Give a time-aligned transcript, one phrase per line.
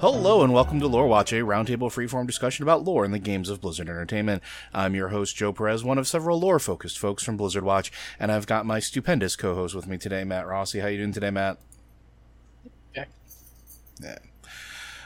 [0.00, 3.48] Hello and welcome to Lore Watch, a roundtable freeform discussion about lore in the games
[3.48, 4.44] of Blizzard Entertainment.
[4.72, 7.90] I'm your host, Joe Perez, one of several lore-focused folks from Blizzard Watch,
[8.20, 10.78] and I've got my stupendous co-host with me today, Matt Rossi.
[10.78, 11.58] How you doing today, Matt?
[12.96, 13.08] Okay.
[14.00, 14.18] Yeah.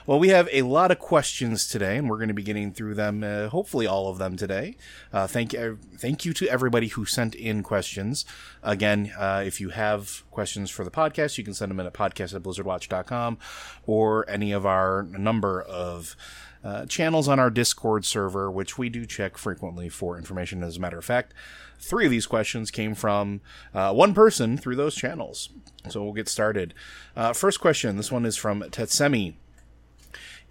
[0.05, 2.95] Well, we have a lot of questions today, and we're going to be getting through
[2.95, 3.23] them.
[3.23, 4.77] Uh, hopefully, all of them today.
[5.13, 8.25] Uh, thank you, thank you to everybody who sent in questions.
[8.65, 11.95] Again, uh, if you have questions for the podcast, you can send them in at
[11.95, 13.39] podcast at blizzardwatch.com
[13.87, 16.17] or any of our number of
[16.65, 20.65] uh, channels on our Discord server, which we do check frequently for information.
[20.65, 21.33] As a matter of fact,
[21.79, 23.41] three of these questions came from
[23.73, 25.51] uh, one person through those channels.
[25.89, 26.75] So we'll get started.
[27.15, 27.97] Uh, first question.
[27.97, 29.35] This one is from Tetsemi.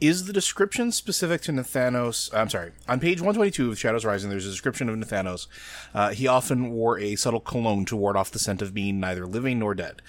[0.01, 2.33] Is the description specific to Nathanos?
[2.33, 2.71] I'm sorry.
[2.89, 5.45] On page 122 of Shadows Rising, there's a description of Nathanos.
[5.93, 9.27] Uh, he often wore a subtle cologne to ward off the scent of being neither
[9.27, 10.01] living nor dead.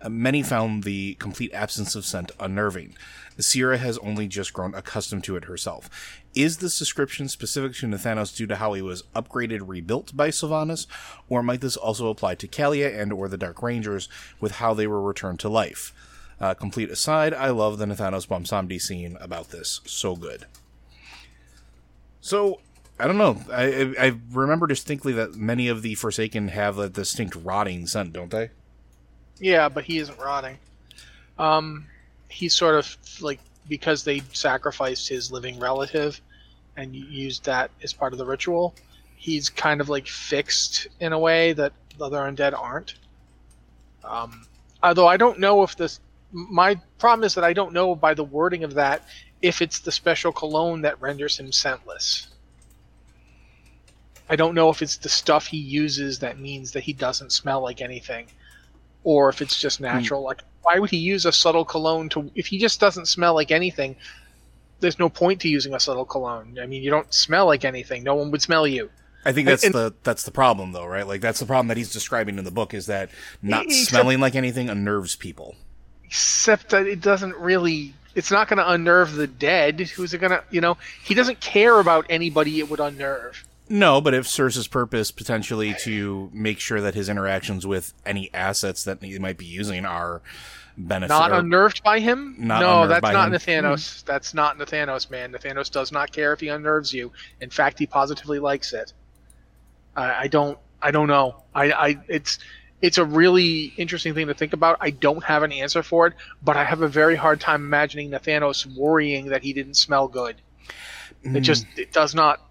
[0.00, 2.94] Uh, many found the complete absence of scent unnerving.
[3.36, 5.90] Sira has only just grown accustomed to it herself.
[6.36, 10.86] Is this description specific to Nathanos due to how he was upgraded, rebuilt by Sylvanas,
[11.28, 14.08] or might this also apply to Calia and or the Dark Rangers
[14.38, 15.92] with how they were returned to life?
[16.42, 19.80] Uh, complete aside, I love the Nathanos Bwonsamdi scene about this.
[19.86, 20.46] So good.
[22.20, 22.58] So,
[22.98, 23.40] I don't know.
[23.52, 28.32] I, I remember distinctly that many of the Forsaken have a distinct rotting scent, don't
[28.32, 28.50] they?
[29.38, 30.58] Yeah, but he isn't rotting.
[31.38, 31.86] Um,
[32.28, 33.38] he's sort of like
[33.68, 36.20] because they sacrificed his living relative
[36.76, 38.74] and used that as part of the ritual.
[39.14, 42.94] He's kind of like fixed in a way that the other undead aren't.
[44.02, 44.44] Um,
[44.82, 46.00] although I don't know if this.
[46.32, 49.06] My problem is that I don't know by the wording of that
[49.42, 52.28] if it's the special cologne that renders him scentless.
[54.30, 57.60] I don't know if it's the stuff he uses that means that he doesn't smell
[57.60, 58.28] like anything,
[59.04, 59.84] or if it's just hmm.
[59.84, 60.22] natural.
[60.22, 62.30] Like, why would he use a subtle cologne to?
[62.34, 63.96] If he just doesn't smell like anything,
[64.80, 66.58] there's no point to using a subtle cologne.
[66.62, 68.04] I mean, you don't smell like anything.
[68.04, 68.90] No one would smell you.
[69.24, 71.06] I think that's And- the that's the problem though, right?
[71.06, 73.10] Like that's the problem that he's describing in the book is that
[73.40, 75.56] not smelling like anything unnerves people.
[76.12, 79.80] Except that it doesn't really it's not going to unnerve the dead.
[79.80, 83.42] Who's it going to you know he doesn't care about anybody it would unnerve.
[83.70, 88.28] No, but if serves his purpose potentially to make sure that his interactions with any
[88.34, 90.20] assets that he might be using are
[90.76, 92.34] benefit not unnerved by him?
[92.38, 93.32] No that's not him.
[93.32, 94.04] nathanos.
[94.04, 95.32] That's not nathanos man.
[95.32, 97.10] Nathanos does not care if he unnerves you.
[97.40, 98.92] In fact he positively likes it.
[99.96, 101.42] I, I don't i don't know.
[101.54, 102.38] I, I it's
[102.82, 104.76] it's a really interesting thing to think about.
[104.80, 108.10] I don't have an answer for it, but I have a very hard time imagining
[108.10, 110.36] Nathanos worrying that he didn't smell good.
[111.22, 112.44] It just it does not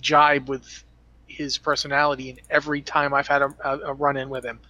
[0.00, 0.82] jibe with
[1.26, 2.30] his personality.
[2.30, 4.60] And every time I've had a, a, a run in with him,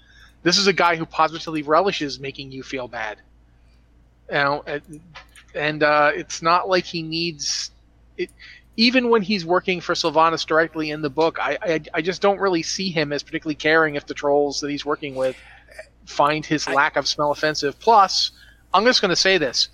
[0.43, 3.19] this is a guy who positively relishes making you feel bad.
[4.29, 5.01] You know, and,
[5.55, 7.71] and uh, it's not like he needs
[8.17, 8.31] it.
[8.77, 12.41] Even when he's working for Sylvanas directly in the book, I, I I just don't
[12.41, 15.37] really see him as particularly caring if the trolls that he's working with
[16.07, 17.79] find his lack of smell offensive.
[17.79, 18.33] Plus,
[18.73, 19.69] I'm just going to say this: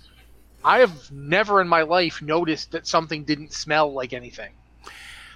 [0.63, 4.51] I have never in my life noticed that something didn't smell like anything.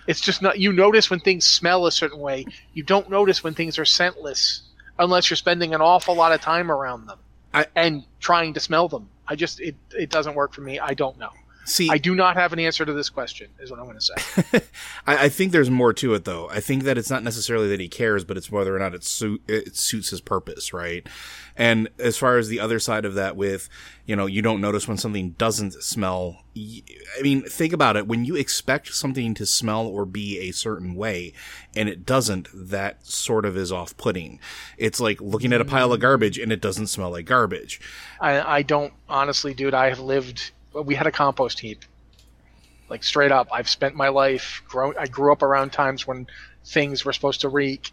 [0.07, 0.59] It's just not.
[0.59, 2.45] You notice when things smell a certain way.
[2.73, 4.61] You don't notice when things are scentless,
[4.99, 7.19] unless you're spending an awful lot of time around them
[7.53, 9.09] I- and trying to smell them.
[9.27, 10.79] I just it it doesn't work for me.
[10.79, 11.31] I don't know.
[11.65, 13.49] See, I do not have an answer to this question.
[13.59, 14.61] Is what I'm going to say.
[15.07, 16.47] I, I think there's more to it, though.
[16.49, 19.03] I think that it's not necessarily that he cares, but it's whether or not it,
[19.03, 21.07] suit, it suits his purpose, right?
[21.57, 23.69] And as far as the other side of that, with
[24.05, 26.43] you know, you don't notice when something doesn't smell.
[26.55, 28.07] I mean, think about it.
[28.07, 31.33] When you expect something to smell or be a certain way,
[31.75, 34.39] and it doesn't, that sort of is off-putting.
[34.77, 36.03] It's like looking at a pile of mm.
[36.03, 37.81] garbage and it doesn't smell like garbage.
[38.21, 39.73] I, I don't honestly, dude.
[39.73, 40.51] I have lived.
[40.83, 41.83] We had a compost heap.
[42.89, 44.61] Like straight up, I've spent my life.
[44.67, 46.27] Grown, I grew up around times when
[46.65, 47.91] things were supposed to reek,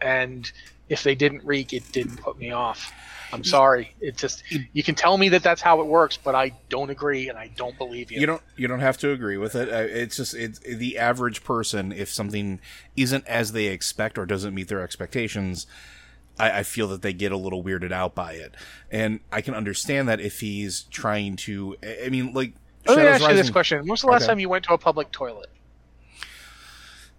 [0.00, 0.50] and
[0.88, 2.92] if they didn't reek, it didn't put me off.
[3.32, 3.94] I'm sorry.
[4.00, 7.28] It just you can tell me that that's how it works, but I don't agree
[7.28, 8.20] and I don't believe you.
[8.20, 9.68] You don't you don't have to agree with it.
[9.68, 11.90] Uh, It's just it's the average person.
[11.90, 12.60] If something
[12.96, 15.66] isn't as they expect or doesn't meet their expectations,
[16.38, 18.54] I, I feel that they get a little weirded out by it,
[18.90, 21.76] and I can understand that if he's trying to.
[22.04, 22.54] I mean, like.
[22.86, 24.28] Let me Shadows ask you this question: When was the last Okay.
[24.32, 25.48] time you went to a public toilet?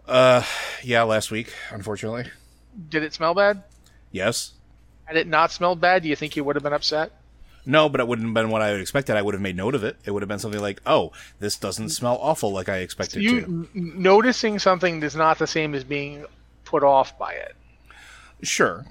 [0.07, 0.44] Uh,
[0.83, 2.25] yeah, last week, unfortunately.
[2.89, 3.63] Did it smell bad?
[4.12, 4.53] Yes.
[5.06, 7.11] Had it not smelled bad, do you think you would have been upset?
[7.65, 9.18] No, but it wouldn't have been what I would expected.
[9.18, 9.97] I would have made note of it.
[10.06, 13.41] It would have been something like, "Oh, this doesn't smell awful like I expected You
[13.41, 16.25] to." noticing something is not the same as being
[16.63, 17.56] put off by it.
[18.44, 18.85] Sure.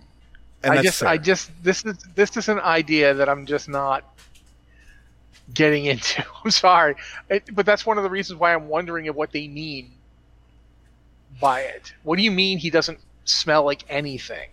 [0.65, 1.09] And I just, fair.
[1.09, 4.05] I just, this is this is an idea that I'm just not
[5.53, 6.25] getting into.
[6.45, 6.97] I'm sorry,
[7.29, 9.93] it, but that's one of the reasons why I'm wondering of what they mean
[11.41, 11.93] by it.
[12.03, 14.49] What do you mean he doesn't smell like anything?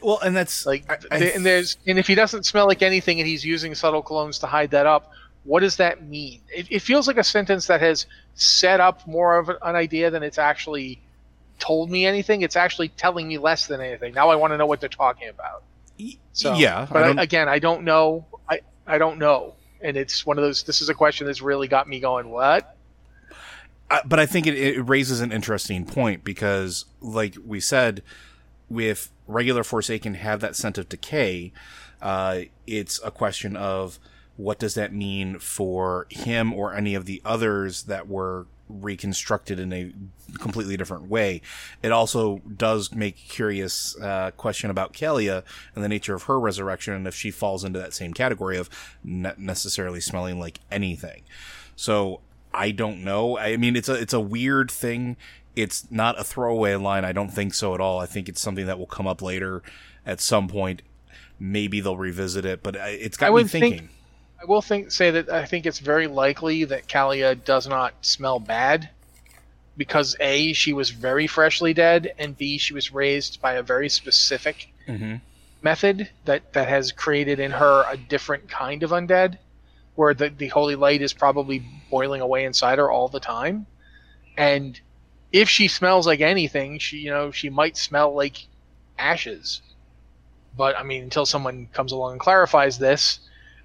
[0.00, 3.20] well, and that's Like, I- I and there's, and if he doesn't smell like anything,
[3.20, 5.12] and he's using subtle colognes to hide that up,
[5.44, 6.40] what does that mean?
[6.54, 10.22] It, it feels like a sentence that has set up more of an idea than
[10.22, 11.00] it's actually
[11.60, 12.42] told me anything.
[12.42, 14.14] It's actually telling me less than anything.
[14.14, 15.62] Now I want to know what they're talking about.
[16.32, 18.24] So, yeah, but I don't- again, I don't know.
[18.48, 20.62] I I don't know, and it's one of those.
[20.64, 22.30] This is a question that's really got me going.
[22.30, 22.76] What?
[23.90, 28.02] I- but I think it, it raises an interesting point because, like we said,
[28.68, 31.52] with regular Forsaken have that scent of decay,
[32.00, 33.98] uh, it's a question of
[34.36, 39.72] what does that mean for him or any of the others that were reconstructed in
[39.72, 39.92] a
[40.38, 41.42] completely different way.
[41.82, 45.42] It also does make curious uh, question about Calia
[45.74, 48.70] and the nature of her resurrection and if she falls into that same category of
[49.02, 51.22] not necessarily smelling like anything.
[51.76, 52.20] So
[52.52, 53.38] I don't know.
[53.38, 55.16] I mean, it's a it's a weird thing.
[55.56, 57.04] It's not a throwaway line.
[57.04, 57.98] I don't think so at all.
[57.98, 59.62] I think it's something that will come up later
[60.06, 60.82] at some point.
[61.38, 63.78] Maybe they'll revisit it, but it's got me thinking.
[63.78, 63.90] think-
[64.40, 68.38] I will think say that I think it's very likely that Calia does not smell
[68.38, 68.88] bad
[69.76, 73.88] because a she was very freshly dead and b she was raised by a very
[73.88, 75.16] specific mm-hmm.
[75.62, 79.38] method that that has created in her a different kind of undead
[79.94, 83.66] where the the holy light is probably boiling away inside her all the time.
[84.36, 84.80] And
[85.32, 88.46] if she smells like anything she you know she might smell like
[88.98, 89.60] ashes.
[90.56, 93.20] But I mean until someone comes along and clarifies this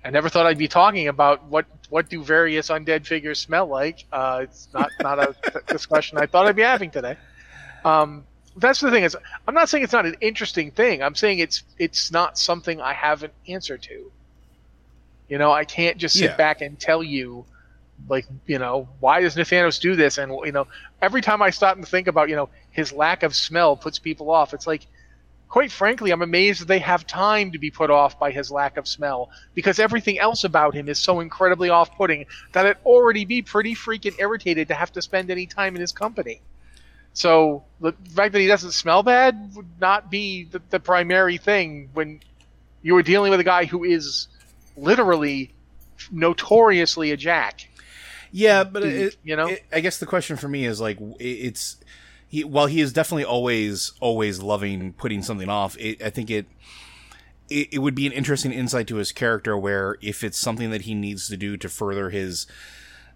[0.06, 4.06] I never thought I'd be talking about what what do various undead figures smell like.
[4.14, 5.36] Uh, it's not not a
[5.72, 7.18] discussion I thought I'd be having today.
[7.84, 8.26] Um,
[8.58, 11.04] that's the thing is I'm not saying it's not an interesting thing.
[11.04, 14.12] I'm saying it's it's not something I have an answer to.
[15.28, 16.38] You know, I can't just sit Yeah.
[16.38, 17.48] back and tell you,
[18.08, 20.20] like, you know, why does Nathanos do this?
[20.20, 20.68] And you know,
[21.02, 24.30] every time I stop and think about, you know, his lack of smell puts people
[24.30, 24.54] off.
[24.54, 24.86] It's like,
[25.48, 28.78] quite frankly, I'm amazed that they have time to be put off by his lack
[28.78, 33.26] of smell because everything else about him is so incredibly off putting that I'd already
[33.26, 36.42] be pretty freaking irritated to have to spend any time in his company.
[37.14, 41.90] So the fact that he doesn't smell bad would not be the, the primary thing
[41.94, 42.20] when
[42.82, 44.28] you were dealing with a guy who is
[44.76, 45.54] literally
[46.12, 47.68] notoriously a jack.
[48.32, 49.48] Yeah, but it, You know?
[49.48, 51.78] it- I guess the question for me is like, it's
[52.36, 52.44] he.
[52.44, 56.46] While he is definitely always always loving putting something off, it, I think it,
[57.50, 60.82] it it would be an interesting insight to his character where if it's something that
[60.82, 62.46] he needs to do to further his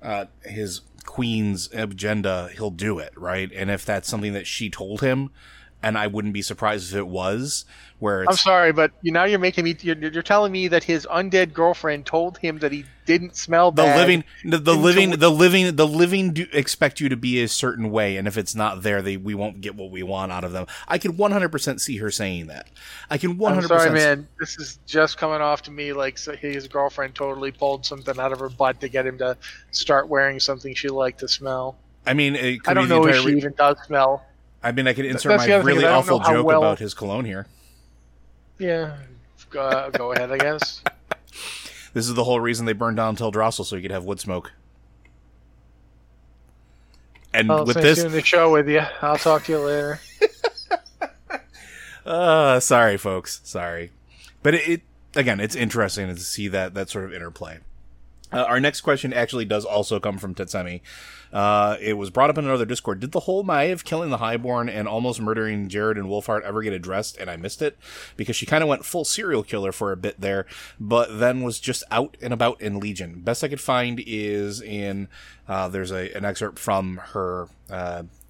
[0.01, 3.51] uh his queen's agenda, he'll do it, right?
[3.53, 5.31] And if that's something that she told him.
[5.81, 7.65] And I wouldn't be surprised if it was.
[7.99, 9.75] Where I'm sorry, but you now you're making me.
[9.81, 13.83] You're, you're telling me that his undead girlfriend told him that he didn't smell the
[13.83, 13.97] bad.
[13.97, 17.91] living, the, the living, the living, the living do expect you to be a certain
[17.91, 20.53] way, and if it's not there, they we won't get what we want out of
[20.53, 20.65] them.
[20.87, 22.69] I can 100% see her saying that.
[23.09, 23.57] I can 100%.
[23.57, 24.29] I'm sorry, man.
[24.39, 28.39] This is just coming off to me like his girlfriend totally pulled something out of
[28.39, 29.35] her butt to get him to
[29.71, 31.75] start wearing something she liked to smell.
[32.05, 34.23] I mean, it could I don't be know if she re- even does smell.
[34.61, 36.79] I mean, I could insert that's my really is I don't awful joke well- about
[36.79, 37.47] his cologne here.
[38.57, 38.97] Yeah,
[39.49, 40.81] go, go ahead, I guess.
[41.91, 44.51] This is the whole reason they burned down Teldrassil so you could have wood smoke.
[47.33, 49.99] And with this, doing the show with you, I'll talk to you later.
[52.05, 53.91] uh, sorry, folks, sorry,
[54.43, 54.81] but it, it
[55.15, 57.59] again, it's interesting to see that that sort of interplay.
[58.31, 60.81] Uh, our next question actually does also come from Tetsemi.
[61.31, 62.99] Uh, it was brought up in another Discord.
[62.99, 66.73] Did the whole Maiev killing the Highborn and almost murdering Jarod and Wolfheart ever get
[66.73, 67.17] addressed?
[67.17, 67.77] And I missed it
[68.17, 70.45] because she kind of went full serial killer for a bit there,
[70.79, 73.21] but then was just out and about in Legion.
[73.21, 75.07] Best I could find is in
[75.47, 77.47] uh, there's a an excerpt from her.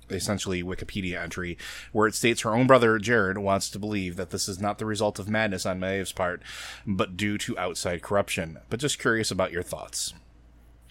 [0.10, 1.58] Essentially Wikipedia entry
[1.92, 4.86] where it states her own brother Jarod wants to believe that this is not the
[4.86, 6.42] result of madness on Maiev's part,
[6.86, 8.60] but due to outside corruption.
[8.70, 10.14] But just curious about your thoughts.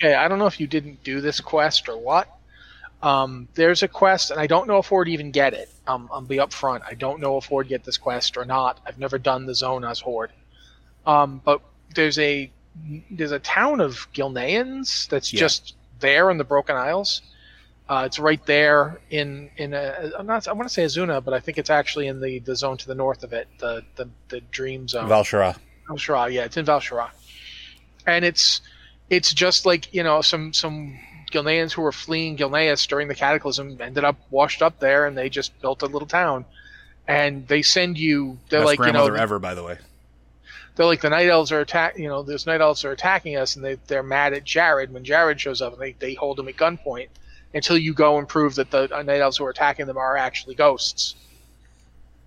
[0.00, 2.28] Okay, I don't know if you didn't do this quest or what.
[3.02, 5.70] Um, there's a quest, and I don't know if Horde even get it.
[5.86, 6.82] Um, I'll be upfront.
[6.86, 8.80] I don't know if Horde get this quest or not.
[8.86, 10.32] I've never done the zone as Horde.
[11.06, 11.60] Um, but
[11.94, 12.50] there's a
[13.10, 15.40] there's a town of Gilneans that's Yeah.
[15.40, 17.22] just there in the Broken Isles.
[17.88, 21.32] Uh, it's right there in in a, I'm not I want to say Azsuna, but
[21.32, 24.08] I think it's actually in the, the zone to the north of it, the the,
[24.28, 25.08] the Dream Zone.
[25.08, 25.56] Val'sharah.
[25.88, 27.08] Val'sharah, yeah, it's in Val'sharah,
[28.06, 28.60] and it's
[29.08, 30.98] it's just like you know some some
[31.32, 35.30] Gilneans who were fleeing Gilneas during the Cataclysm ended up washed up there, and they
[35.30, 36.44] just built a little town,
[37.06, 38.38] and they send you.
[38.50, 39.78] They're Best like you know ever, by the way.
[40.76, 43.56] they're like the night elves are attack you know those night elves are attacking us
[43.56, 46.48] and they, they're mad at jarod when jarod shows up and they, they hold him
[46.48, 47.08] at gunpoint
[47.54, 50.54] until you go and prove that the night elves who are attacking them are actually
[50.54, 51.14] ghosts.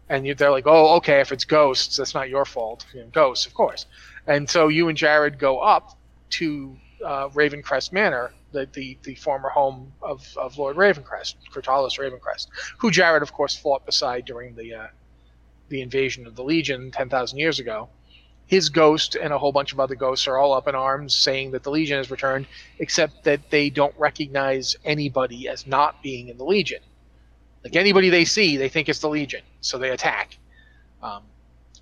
[0.09, 2.85] And you, they're like oh okay if it's ghosts that's not your fault.
[2.93, 3.85] You know, ghosts of course.
[4.27, 5.97] And so you and jarod go up
[6.31, 12.47] to uh, ravencrest manor the, the, the former home of, of lord ravencrest Kur'talos ravencrest
[12.77, 14.87] who jared of course fought beside during the uh,
[15.69, 17.89] the invasion of the legion 10000 years ago
[18.47, 21.51] his ghost and a whole bunch of other ghosts are all up in arms saying
[21.51, 22.47] that the Legion has returned,
[22.79, 26.81] except that they don't recognize anybody as not being in the Legion.
[27.63, 30.37] Like anybody they see, they think it's the Legion, so they attack.
[31.01, 31.23] Um,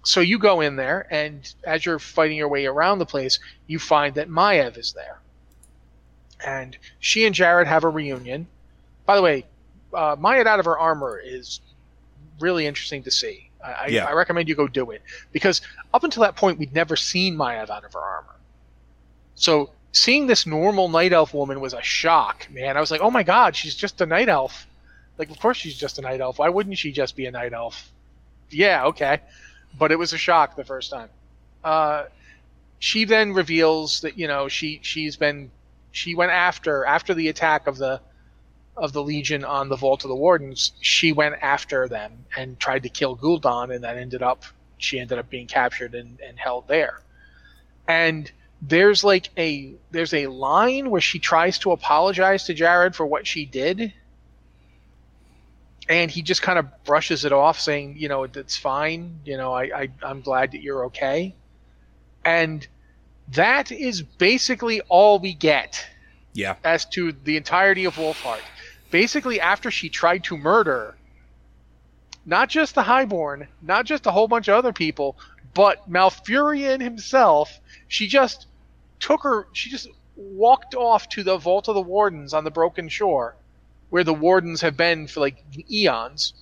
[0.04, 3.80] so you go in there, and as you're fighting your way around the place, you
[3.80, 5.20] find that Maiev is there.
[6.46, 8.48] And she and Jarod have a reunion.
[9.06, 9.46] By the way,
[9.94, 11.60] uh, Maiev out of her armor is
[12.40, 13.49] really interesting to see.
[13.64, 14.06] I, I- Yeah.
[14.06, 15.02] I recommend you go do it
[15.32, 15.62] because
[15.94, 18.36] up until that point, we'd never seen Maiev out of her armor.
[19.36, 22.78] So seeing this normal night elf woman was a shock, man.
[22.78, 24.68] I was like, oh my god, she's just a night elf.
[25.18, 26.40] Like, of course she's just a night elf.
[26.40, 27.90] Why wouldn't she just be a night elf?
[28.50, 29.20] Yeah, okay.
[29.78, 31.10] But it was a shock the first time.
[31.64, 32.06] Uh,
[32.80, 35.52] she then reveals that you know she she's been
[35.92, 38.00] she went after after the attack of the
[38.80, 42.84] of the Legion on the Vault of the Wardens, she went after them and tried
[42.84, 44.44] to kill Gul'dan, and that ended up
[44.78, 47.04] she ended up being captured and, and held there.
[47.88, 48.32] And
[48.62, 53.28] there's like a there's a line where she tries to apologize to Jarod for what
[53.28, 53.94] she did,
[55.90, 59.22] and he just kind of brushes it off, saying, you know, it's fine.
[59.26, 61.36] You know, I, I I'm glad that you're okay.
[62.26, 62.68] And
[63.30, 65.86] that is basically all we get
[66.34, 66.58] Yeah.
[66.64, 68.44] as to the entirety of Wolfheart.
[68.92, 70.96] Basically, after she tried to murder
[72.26, 75.18] not just the Highborn, not just a whole bunch of other people,
[75.54, 78.48] but Malfurion himself, she just
[79.00, 82.90] took her, she just walked off to the Vault of the Wardens on the Broken
[82.90, 83.36] Shore,
[83.90, 86.34] where the Wardens have been for like eons.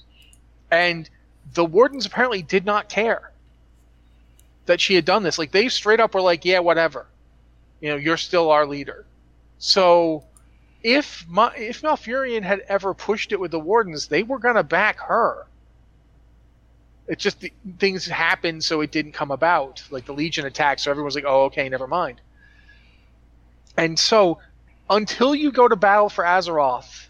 [0.69, 1.09] And
[1.53, 3.31] the Wardens apparently did not care
[4.65, 5.39] that she had done this.
[5.39, 7.07] Like, they straight up were like, yeah, whatever.
[7.79, 9.05] You know, you're still our leader.
[9.59, 10.25] So
[10.83, 14.99] if Ma- if Malfurion had ever pushed it with the Wardens, they were gonna back
[14.99, 15.45] her.
[17.07, 19.83] It's just the, things happened, so it didn't come about.
[19.89, 22.21] Like the Legion attacked, so everyone's like, "Oh, okay, never mind."
[23.77, 24.39] And so,
[24.89, 27.07] until you go to battle for Azeroth,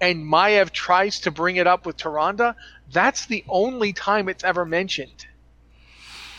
[0.00, 2.54] and Maiev tries to bring it up with Tyrande,
[2.92, 5.26] that's the only time it's ever mentioned.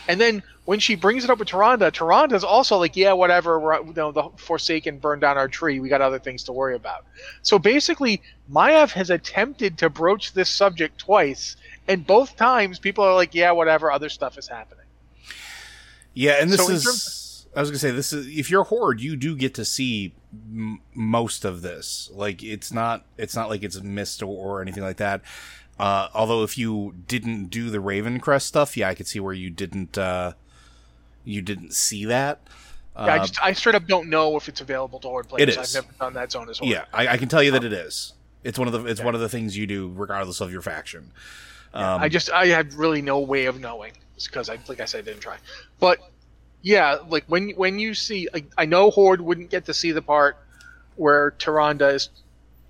[0.08, 3.58] And then when she brings it up with Tyrande, Tyrande's also like, yeah, whatever.
[3.58, 5.80] We're, you know, the Forsaken burned down our tree.
[5.80, 7.04] We got other things to worry about.
[7.42, 11.56] So basically, Maiev has attempted to broach this subject twice,
[11.88, 13.90] and both times people are like, yeah, whatever.
[13.90, 14.86] Other stuff is happening.
[16.14, 17.46] Yeah, and this So is.
[17.54, 20.80] I was gonna say this is if you're horde, you do get to see m-
[20.94, 22.10] most of this.
[22.14, 24.28] Like it's not it's not like it's missed or,
[24.58, 25.22] or anything like that.
[25.78, 29.34] Uh, although if you didn't do the Raven Crest stuff, yeah, I could see where
[29.34, 30.32] you didn't uh,
[31.24, 32.40] you didn't see that.
[32.96, 35.42] Yeah, I Uh, just I straight up don't know if it's available to Horde players.
[35.42, 35.76] It is.
[35.76, 36.68] I've never done that zone as well.
[36.70, 38.12] yeah, I, I can tell you that it is.
[38.44, 41.10] It's one of the it's one of the things you do regardless of your faction.
[41.74, 44.98] Um, I just I had really no way of knowing because I like I said
[44.98, 45.36] I didn't try.
[45.80, 46.00] But
[46.60, 50.02] yeah, like when when you see like, I know Horde wouldn't get to see the
[50.02, 50.36] part
[50.96, 52.10] where Tyrande is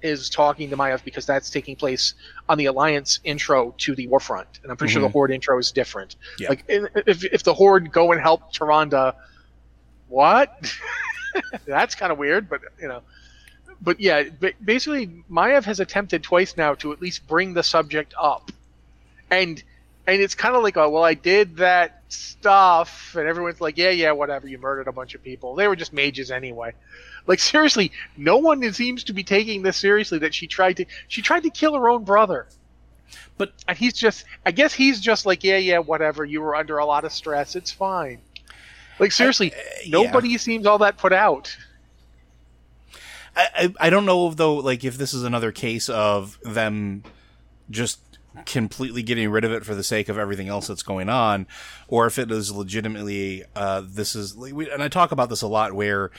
[0.03, 2.15] is talking to Maiev because that's taking place
[2.49, 5.13] on the Alliance intro to the Warfront, and I'm pretty sure the mm-hmm.
[5.13, 6.17] Horde intro is different.
[6.39, 6.51] Yeah.
[6.51, 9.15] Like if if the Horde go and help Tyrande,
[10.09, 10.75] what?
[11.67, 13.03] that's kind of weird, but you know.
[13.81, 18.15] But yeah, ba- basically, Maiev has attempted twice now to at least bring the subject
[18.21, 18.53] up
[19.33, 19.63] and
[20.07, 23.91] and it's kind of like a, well i did that stuff and everyone's like yeah
[23.91, 25.55] yeah whatever you murdered a bunch of people.
[25.55, 26.73] They were just mages anyway.
[27.27, 31.23] Like seriously no one seems to be taking this seriously that she tried to she
[31.23, 32.47] tried to kill her own brother.
[33.39, 36.79] But- and he's just i guess he's just like yeah yeah whatever you were under
[36.79, 38.21] a lot of stress it's fine.
[38.99, 40.03] Like seriously uh, yeah.
[40.03, 41.57] nobody seems all that put out.
[43.35, 47.05] I, I I don't know though like if this is another case of them
[47.71, 48.01] just
[48.47, 51.47] completely getting rid of it for the sake of everything else that's going on,
[51.89, 55.73] or if it is legitimately uh, this is and I talk about this a lot
[55.73, 56.11] where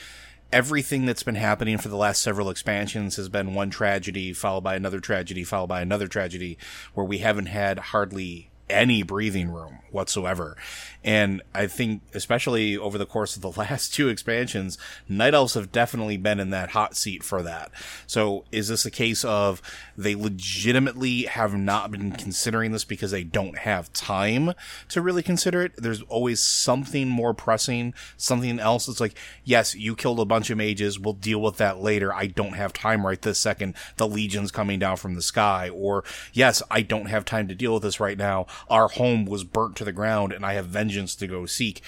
[0.51, 4.75] everything that's been happening for the last several expansions has been one tragedy followed by
[4.75, 6.57] another tragedy followed by another tragedy
[6.93, 10.57] where we haven't had hardly any breathing room whatsoever.
[11.03, 14.77] And I think, especially over the course of the last two expansions,
[15.09, 17.71] Night Elves have definitely been in that hot seat for that.
[18.07, 19.61] So is this a case of
[19.97, 24.53] they legitimately have not been considering this because they don't have time
[24.89, 25.73] to really consider it?
[25.77, 30.57] There's always something more pressing, something else that's like, yes, you killed a bunch of
[30.57, 30.99] mages.
[30.99, 32.13] We'll deal with that later.
[32.13, 33.75] I don't have time right this second.
[33.97, 35.69] The legion's coming down from the sky.
[35.69, 38.45] Or, yes, I don't have time to deal with this right now.
[38.69, 41.81] Our home was burnt to the ground and I have vengeance to go seek.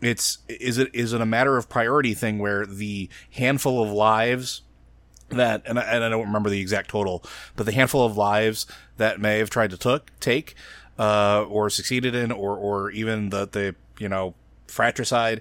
[0.00, 4.62] It's, is it, is it a matter of priority thing where the handful of lives
[5.30, 7.24] that, and I, and I don't remember the exact total,
[7.56, 8.66] but the handful of lives
[8.98, 10.54] that may have tried to took, take,
[10.98, 14.34] uh, or succeeded in, or, or even the, the, you know,
[14.66, 15.40] fratricide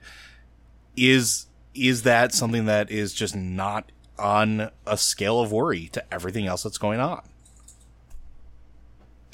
[0.95, 6.47] is, is that something that is just not on a scale of worry to everything
[6.47, 7.21] else that's going on?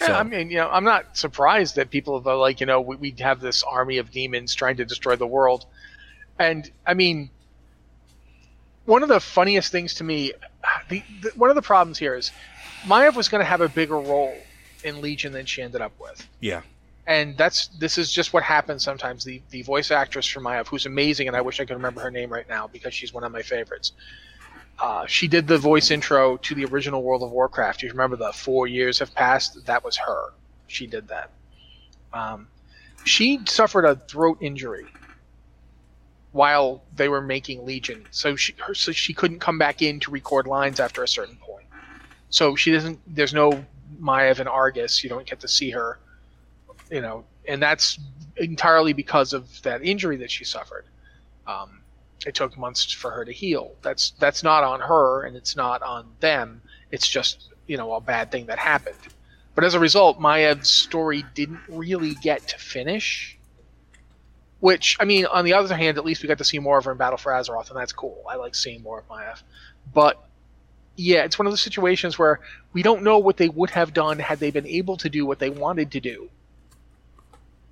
[0.02, 2.82] Yeah, I mean, you know, I'm not surprised that people are uh, like, you know,
[2.82, 5.66] we, we have this army of demons trying to destroy the world.
[6.40, 7.30] And I mean,
[8.86, 10.34] one of the funniest things to me,
[10.90, 12.32] the, the one of the problems here is
[12.86, 14.36] Maiev was going to have a bigger role
[14.84, 16.28] in Legion than she ended up with.
[16.40, 16.62] yeah.
[17.08, 19.24] And that's this is just what happens sometimes.
[19.24, 22.12] The the voice actress for Maiev, who's amazing, and I wish I could remember her
[22.12, 23.94] name right now because she's one of my favorites.
[24.82, 27.84] Uh, she did the voice intro to the original World of Warcraft.
[27.84, 29.64] You remember the four years have passed?
[29.68, 30.34] That was her.
[30.66, 31.30] She did that.
[32.12, 32.48] Um,
[33.04, 34.88] she suffered a throat injury
[36.32, 40.10] while they were making Legion, so she her, so she couldn't come back in to
[40.10, 41.68] record lines after a certain point.
[42.32, 43.00] So she doesn't.
[43.06, 43.64] There's no
[44.02, 45.04] Maiev and Argus.
[45.04, 46.00] You don't get to see her.
[46.90, 48.00] You know, and that's
[48.38, 50.86] entirely because of that injury that she suffered.
[51.46, 51.81] Um,
[52.26, 53.74] it took months for her to heal.
[53.82, 56.62] That's that's not on her, and it's not on them.
[56.92, 58.98] It's just you know a bad thing that happened.
[59.56, 63.38] But as a result, Maiev's story didn't really get to finish.
[64.60, 66.86] Which I mean, on the other hand, at least we got to see more of
[66.86, 68.24] her in Battle for Azeroth, and that's cool.
[68.30, 69.42] I like seeing more of Maiev.
[69.94, 70.24] But
[70.96, 72.40] yeah, it's one of those situations where
[72.74, 75.40] we don't know what they would have done had they been able to do what
[75.40, 76.30] they wanted to do.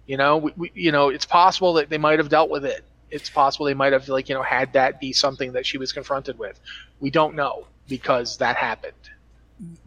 [0.07, 2.83] You know, we, we, you know, it's possible that they might have dealt with it.
[3.12, 5.91] It's possible they might have like you know had that be something that she was
[5.91, 6.60] confronted with.
[7.00, 8.93] We don't know because that happened.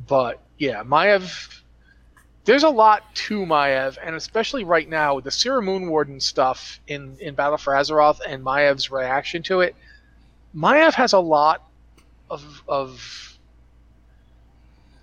[0.06, 1.58] But yeah, Maiev.
[2.44, 6.80] There's a lot to Maiev, and especially right now, with the Sira Moon Warden stuff
[6.88, 9.76] in, in Battle for Azeroth and Maiev's reaction to it.
[10.52, 11.62] Maiev has a lot
[12.28, 13.38] of of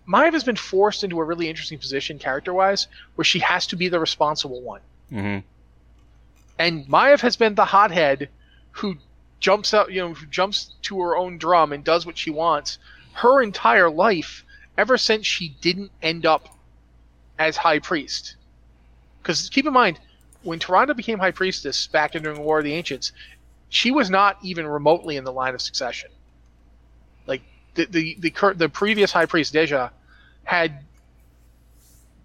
[0.09, 3.75] Maiev has been forced into a really interesting position character wise, where she has to
[3.75, 4.81] be the responsible one.
[5.11, 5.45] Mm-hmm.
[6.59, 8.29] And Maiev has been the hothead
[8.71, 8.97] who
[9.39, 12.77] jumps out, you know, who jumps to her own drum and does what she wants
[13.13, 14.43] her entire life,
[14.77, 16.57] ever since she didn't end up
[17.39, 18.35] as high priest.
[19.21, 19.99] Because keep in mind,
[20.43, 23.11] when Tyrande became High Priestess back during the War of the Ancients,
[23.69, 26.09] she was not even remotely in the line of succession.
[27.25, 27.41] Like
[27.75, 29.89] the the the, cur- the previous High Priest Deja
[30.43, 30.83] had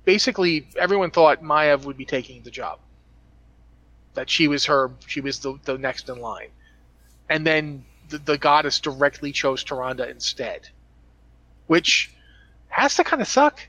[0.04, 2.78] basically everyone thought Maiev would be taking the job.
[4.14, 6.50] That she was her, she was the, the next in line,
[7.28, 10.68] and then the, the goddess directly chose Tyrande instead,
[11.66, 12.12] which
[12.68, 13.60] has to kind of suck.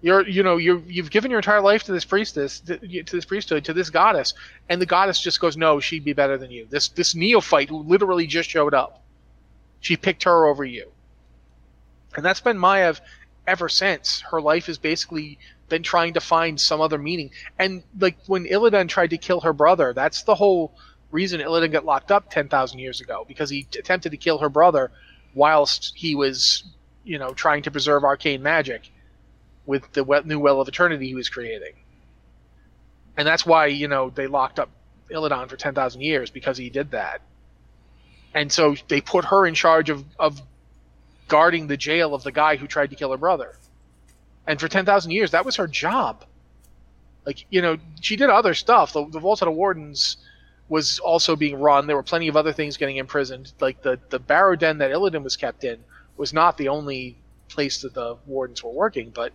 [0.00, 3.24] You're, you know, you you've given your entire life to this priestess, to, to this
[3.24, 4.34] priesthood, to this goddess,
[4.68, 7.84] and the goddess just goes, "No, she'd be better than you." This this neophyte who
[7.84, 9.04] literally just showed up,
[9.78, 10.90] she picked her over you,
[12.16, 13.00] and that's been Maiev
[13.46, 14.20] ever since.
[14.22, 15.38] Her life is basically
[15.72, 17.30] been trying to find some other meaning.
[17.58, 20.74] And like when Illidan tried to kill her brother, that's the whole
[21.10, 24.50] reason Illidan got locked up ten thousand years ago because he attempted to kill her
[24.50, 24.92] brother
[25.34, 26.64] whilst he was,
[27.04, 28.90] you know, trying to preserve arcane magic
[29.64, 31.72] with the new well of eternity he was creating.
[33.16, 34.68] And that's why you know they locked up
[35.10, 37.22] Illidan for ten thousand years because he did that.
[38.34, 40.42] And so they put her in charge of, of
[41.28, 43.56] guarding the jail of the guy who tried to kill her brother.
[44.46, 46.24] And for 10,000 years, that was her job.
[47.24, 48.92] Like, you know, she did other stuff.
[48.92, 50.16] The, the Vault of the Wardens
[50.68, 51.86] was also being run.
[51.86, 53.52] There were plenty of other things getting imprisoned.
[53.60, 55.78] Like the, the barrow den that Illidan was kept in
[56.16, 57.16] was not the only
[57.48, 59.32] place that the Wardens were working, but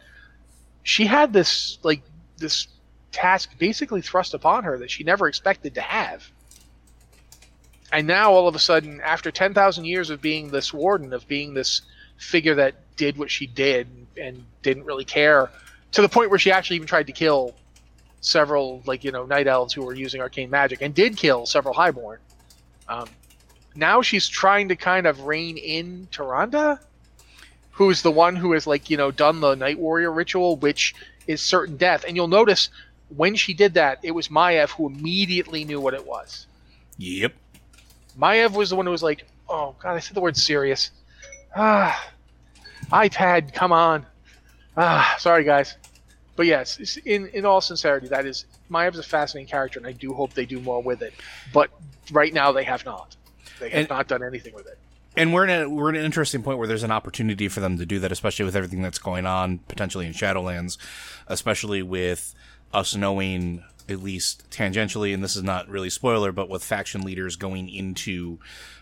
[0.83, 2.01] she had this, like,
[2.37, 2.67] this
[3.11, 6.29] task basically thrust upon her that she never expected to have
[7.91, 11.27] and now all of a sudden, after ten thousand years of being this warden, of
[11.27, 11.81] being this
[12.17, 13.87] figure that did what she did
[14.17, 15.49] and didn't really care,
[15.91, 17.56] to the point where she actually even tried to kill
[18.21, 21.73] several, like you know, night elves who were using arcane magic, and did kill several
[21.73, 22.19] highborn.
[22.88, 23.08] Um,
[23.75, 26.80] now she's trying to kind of rein in Tyrande,
[27.71, 30.95] who's the one who has like you know done the night warrior ritual, which
[31.27, 32.06] is certain death.
[32.08, 32.69] And you'll notice
[33.15, 36.47] when she did that, it was Maiev who immediately knew what it was.
[36.97, 37.34] Yep.
[38.19, 40.91] Maiev was the one who was like, "Oh God, I said the word serious."
[41.56, 42.12] Ah,
[42.91, 44.06] iPad, come on.
[44.76, 45.76] Ah, sorry guys,
[46.36, 50.13] but yes, in in all sincerity, that is Maiev's a fascinating character, and I do
[50.13, 51.13] hope they do more with it.
[51.52, 51.71] But
[52.12, 53.15] right now, they have not.
[53.60, 54.78] They have and, not done anything with it.
[55.15, 57.80] And we're in a we're in an interesting point where there's an opportunity for them
[57.80, 60.78] to do that, especially with everything that's going on potentially in Shadowlands,
[61.28, 62.36] especially with
[62.71, 67.36] us knowing at least tangentially, and this is not really spoiler, but with faction leaders
[67.36, 68.39] going into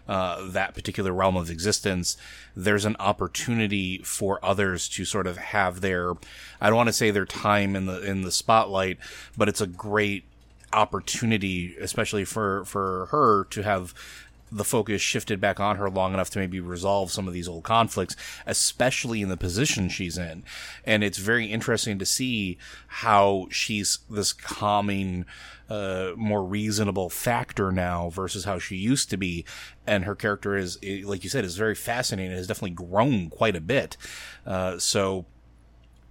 [0.08, 2.18] uh, that particular realm of existence,
[2.56, 6.14] there's an opportunity for others to sort of have their,
[6.62, 8.98] I don't want to say their time in the in the spotlight,
[9.38, 10.26] but it's a great
[10.74, 13.94] opportunity, especially for for her to have
[14.52, 17.64] the focus shifted back on her long enough to maybe resolve some of these old
[17.64, 20.44] conflicts, especially in the position she's in.
[20.86, 25.26] And it's very interesting to see how she's this calming,
[25.70, 29.46] uh, more reasonable factor now versus how she used to be.
[29.88, 32.32] And her character is, like you said, is very fascinating.
[32.32, 33.98] It has definitely grown quite a bit.
[34.46, 35.26] Uh, so,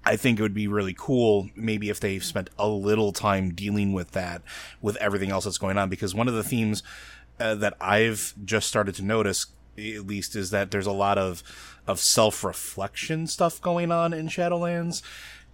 [0.06, 3.92] I think it would be really cool maybe if they spent a little time dealing
[3.92, 4.42] with that
[4.82, 6.82] with everything else that's going on because one of the themes
[7.40, 11.42] uh, that I've just started to notice, at least, is that there's a lot of
[11.86, 15.02] of self reflection stuff going on in Shadowlands,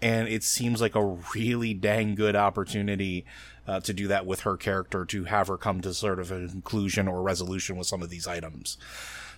[0.00, 3.24] and it seems like a really dang good opportunity
[3.66, 6.48] uh, to do that with her character to have her come to sort of a
[6.48, 8.76] conclusion or resolution with some of these items.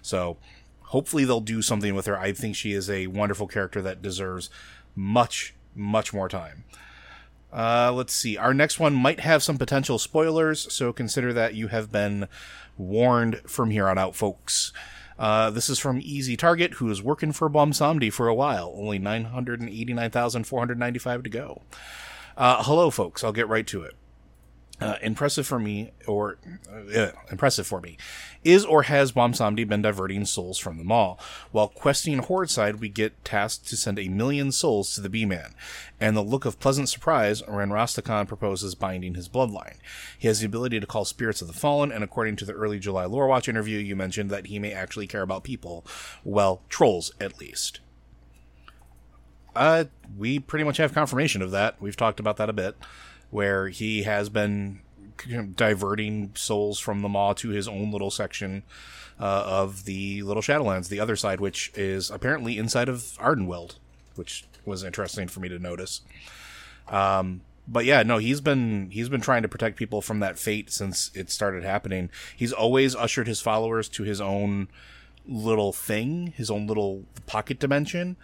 [0.01, 0.37] So
[0.85, 2.19] hopefully they'll do something with her.
[2.19, 4.51] I think she is a wonderful character that deserves
[4.95, 6.65] much, much more time.
[7.53, 8.37] Uh, let's see.
[8.37, 12.29] Our next one might have some potential spoilers, so consider that you have been
[12.79, 14.73] warned from here on out, folks.
[15.19, 18.73] Uh, this is from Easy Target, who is working for Bwonsamdi for a while.
[18.77, 21.63] Only 989,495 to go.
[22.37, 23.23] Uh, hello, folks.
[23.23, 23.95] I'll get right to it.
[24.83, 26.39] Uh, impressive for me, or
[26.95, 27.97] uh, impressive for me,
[28.43, 31.17] is or has Bwonsamdi been diverting souls from the Maw?
[31.53, 35.55] While questing Horde side, we get tasked to send a million souls to the B-Man,
[36.01, 39.77] and the look of pleasant surprise when Rastakhan proposes binding his bloodline.
[40.19, 42.81] He has the ability to call spirits of the fallen, and according to the early
[42.81, 45.87] July Lore Watch interview, you mentioned that he may actually care about people,
[46.25, 47.79] well, trolls at least.
[49.55, 49.85] Uh,
[50.17, 51.81] we pretty much have confirmation of that.
[51.81, 52.75] We've talked about that a bit
[53.33, 54.81] where he has been
[55.57, 58.63] diverting souls from the Maw to his own little section
[59.19, 63.77] uh, of the Little Shadowlands, the other side, which is apparently inside of Ardenweald,
[64.17, 66.03] which was interesting for me to notice.
[66.89, 70.71] Um, but yeah, no, he's been he's been trying to protect people from that fate
[70.71, 72.11] since it started happening.
[72.37, 74.69] He's always ushered his followers to his own
[75.27, 78.17] little thing, his own little pocket dimension.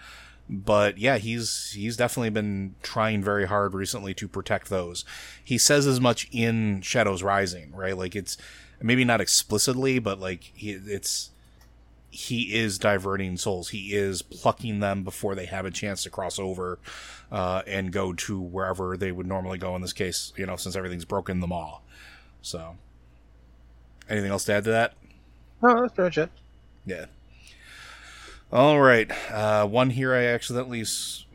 [0.49, 5.05] But yeah, he's he's definitely been trying very hard recently to protect those.
[5.43, 7.97] He says as much in Shadows Rising, right?
[7.97, 8.37] Like it's
[8.81, 11.31] maybe not explicitly, but like he it's
[12.11, 13.71] he is diverting souls.
[13.71, 16.79] He is plucking them before they have a chance to cross over
[17.31, 19.77] uh, and go to wherever they would normally go.
[19.77, 21.81] In this case, you know, since everything's broken the maw.
[22.41, 22.77] So,
[24.09, 24.95] anything else to add to that?
[25.63, 26.31] No, that's pretty much it.
[26.87, 27.07] Yeah.
[28.51, 29.11] All right.
[29.31, 30.83] Uh, one here I accidentally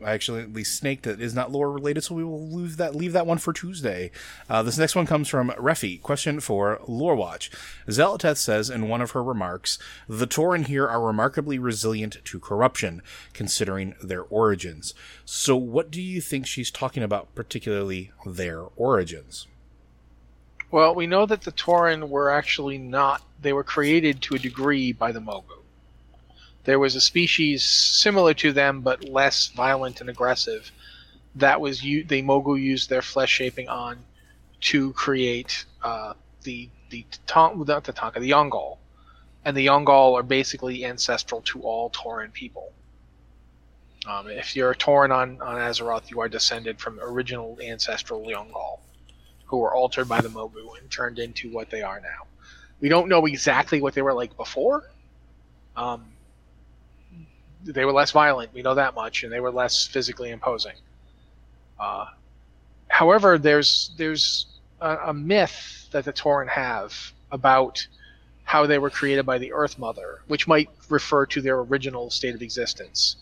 [0.04, 3.24] I accidentally snaked that is not lore related, so we will leave that leave that
[3.24, 4.10] one for Tuesday.
[4.50, 6.02] Uh, this next one comes from Refi.
[6.02, 7.52] Question for Lore Watch.
[7.86, 13.00] Xal'atath says in one of her remarks, "The Tauren here are remarkably resilient to corruption,
[13.32, 14.92] considering their origins."
[15.24, 19.46] So, what do you think she's talking about, particularly their origins?
[20.72, 23.22] Well, we know that the Tauren were actually not.
[23.40, 25.63] They were created to a degree by the Mogu
[26.64, 30.70] there was a species similar to them but less violent and aggressive
[31.34, 33.98] that was you the Mogu used their flesh shaping on
[34.60, 38.78] to create uh, the the not the Taunka the Yaungol,
[39.44, 42.72] and the Yaungol are basically ancestral to all Tauren people.
[44.06, 48.80] Um, if you're a Tauren on on Azeroth, you are descended from original ancestral Yaungol,
[49.46, 52.26] who were altered by the Mogu and turned into what they are now.
[52.80, 54.90] We don't know exactly what they were like before.
[55.76, 56.06] Um,
[57.64, 58.52] they were less violent.
[58.52, 60.76] We know that much, and they were less physically imposing.
[61.78, 62.06] Uh,
[62.88, 64.46] however, there's there's
[64.80, 66.94] a, a, myth that the Tauren have
[67.32, 67.86] about
[68.44, 72.34] how they were created by the Earth Mother, which might refer to their original state
[72.34, 73.16] of existence.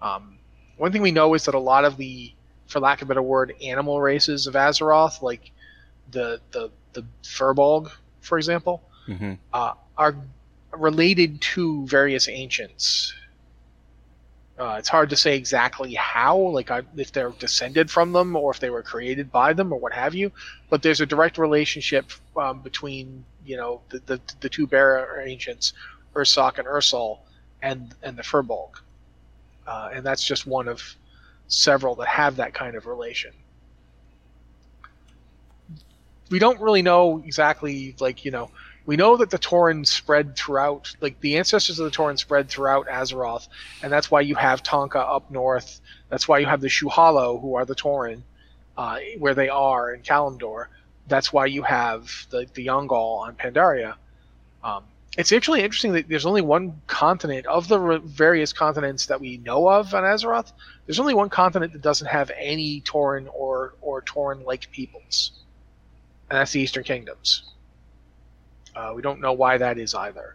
[0.00, 0.38] Um,
[0.76, 2.32] one thing we know is that a lot of the,
[2.66, 5.50] for lack of a better word, animal races of Azeroth, like
[6.10, 9.34] the the the Firbolg, for example, mm-hmm.
[9.52, 10.16] uh, are
[10.72, 13.14] related to various ancients
[14.58, 18.60] uh, it's hard to say exactly how, like if they're descended from them or if
[18.60, 20.30] they were created by them or what have you.
[20.70, 25.72] But there's a direct relationship um, between you know the, the, the two bear ancients,
[26.14, 27.18] Ursoc and Ursol,
[27.62, 28.70] and and the Firbolg,
[29.66, 30.82] uh, and that's just one of
[31.48, 33.32] several that have that kind of relation.
[36.30, 38.50] We don't really know exactly, like you know,
[38.86, 42.86] we know that the Tauren spread throughout, like the ancestors of the Tauren spread throughout
[42.86, 43.48] Azeroth,
[43.82, 45.80] and that's why you have Taunka up north.
[46.10, 48.22] That's why you have the Shu'halo, who are the Tauren,
[48.76, 50.66] uh, where they are in Kalimdor.
[51.06, 53.94] That's why you have the the Yaungol on Pandaria.
[54.62, 54.84] Um,
[55.16, 59.38] it's actually interesting that there's only one continent of the re- various continents that we
[59.38, 60.52] know of on Azeroth.
[60.86, 65.32] There's only one continent that doesn't have any Tauren or or Tauren-like peoples,
[66.28, 67.44] and that's the Eastern Kingdoms.
[68.74, 70.34] Uh, we don't know why that is either.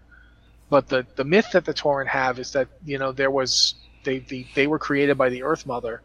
[0.69, 4.19] But the, the myth that the Tauren have is that you know there was they,
[4.19, 6.01] they they were created by the Earth Mother,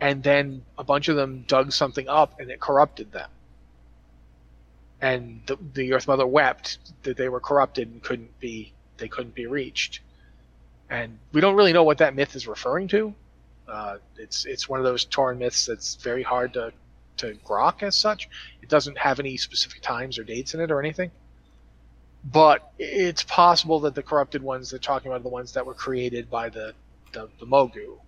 [0.00, 3.30] and then a bunch of them dug something up and it corrupted them.
[5.00, 9.34] And the, the Earth Mother wept that they were corrupted and couldn't be they couldn't
[9.34, 10.00] be reached.
[10.90, 13.14] And we don't really know what that myth is referring to.
[13.68, 16.72] Uh, it's it's one of those Tauren myths that's very hard to
[17.18, 18.28] to grok as such.
[18.62, 21.12] It doesn't have any specific times or dates in it or anything
[22.24, 25.74] but it's possible that the corrupted ones they're talking about are the ones that were
[25.74, 26.74] created by the
[27.12, 27.98] the, the Mogu,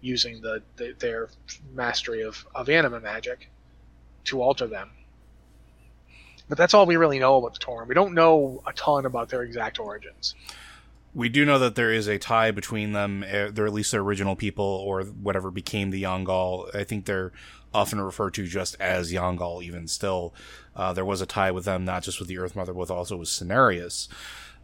[0.00, 1.28] using the, the, their
[1.74, 3.50] mastery of of anima magic
[4.24, 4.90] to alter them.
[6.48, 7.86] But that's all we really know about the Tauren.
[7.86, 10.34] We don't know a ton about their exact origins.
[11.14, 13.24] We do know that there is a tie between them.
[13.26, 16.74] Eh, they're at least their original people, or whatever became the Yaungol.
[16.74, 17.32] I think they're
[17.72, 20.34] often referred to just as Yaungol, even still.
[20.74, 23.16] Uh, there was a tie with them, not just with the Earth Mother, but also
[23.16, 24.08] with Cenarius,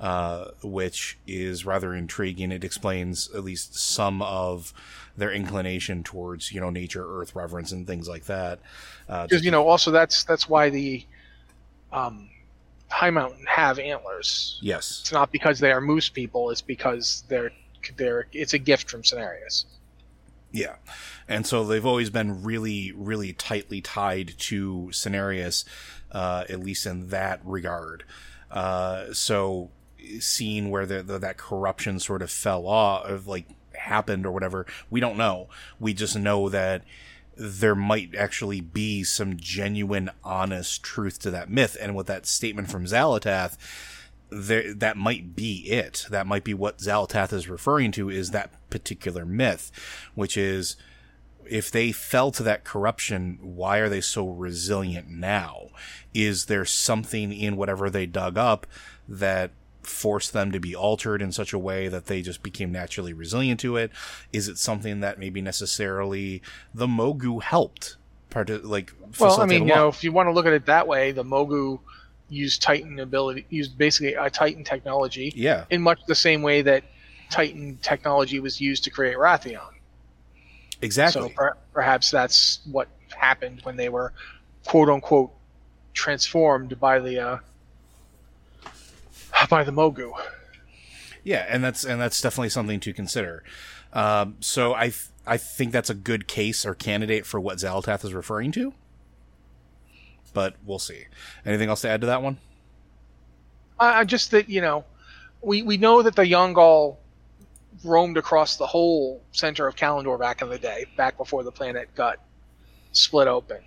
[0.00, 2.52] uh, which is rather intriguing.
[2.52, 4.72] It explains at least some of
[5.16, 8.60] their inclination towards, you know, nature, Earth reverence, and things like that.
[9.06, 11.04] Because uh, you know, also that's that's why the
[11.92, 12.28] um,
[12.90, 14.58] Highmountain have antlers.
[14.62, 17.52] Yes, it's not because they are moose people; it's because they're
[17.96, 19.64] they're it's a gift from Cenarius.
[20.52, 20.76] Yeah.
[21.28, 25.64] And so they've always been really, really tightly tied to Cenarius,
[26.12, 28.04] uh, at least in that regard.
[28.50, 29.70] Uh, so
[30.20, 34.66] seeing where the, the, that corruption sort of fell off, of like happened or whatever,
[34.88, 35.48] we don't know.
[35.78, 36.82] We just know that
[37.36, 41.76] there might actually be some genuine, honest truth to that myth.
[41.80, 43.58] And with that statement from Xal'atath,
[44.36, 46.06] there, that might be it.
[46.10, 49.70] That might be what Xal'atath is referring to is that particular myth,
[50.14, 50.76] which is
[51.48, 55.68] if they fell to that corruption, why are they so resilient now?
[56.12, 58.66] Is there something in whatever they dug up
[59.08, 63.12] that forced them to be altered in such a way that they just became naturally
[63.12, 63.92] resilient to it?
[64.32, 66.42] Is it something that maybe necessarily
[66.74, 67.96] the Mogu helped?
[68.30, 70.66] Part of, like Well, I mean, you know, if you want to look at it
[70.66, 71.80] that way, the Mogu
[72.28, 76.84] used Titan ability, used basically a Titan technology yeah, in much the same way that
[77.30, 79.60] Titan technology was used to create Wrathion.
[80.82, 81.22] exactly.
[81.22, 84.12] So per- perhaps that's what happened when they were
[84.66, 85.32] quote unquote
[85.92, 87.38] transformed by the uh,
[89.48, 90.12] by the Mogu.
[91.24, 93.42] Yeah, and that's and that's definitely something to consider.
[93.92, 98.04] Um, so I th- I think that's a good case or candidate for what Xal'atath
[98.04, 98.72] is referring to.
[100.36, 101.06] But we'll see.
[101.46, 102.36] Anything else to add to that one?
[103.80, 104.84] I, I just that you know,
[105.40, 106.98] we we know that the Yaungol
[107.82, 111.88] roamed across the whole center of Kalimdor back in the day, back before the planet
[111.94, 112.18] got
[112.92, 113.62] split open.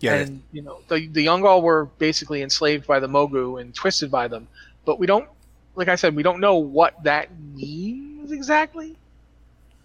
[0.00, 4.10] Yeah, And you know, the the Yaungol were basically enslaved by the Mogu and twisted
[4.10, 4.48] by them,
[4.86, 5.28] but we don't,
[5.74, 8.96] like I said, we don't know what that means exactly.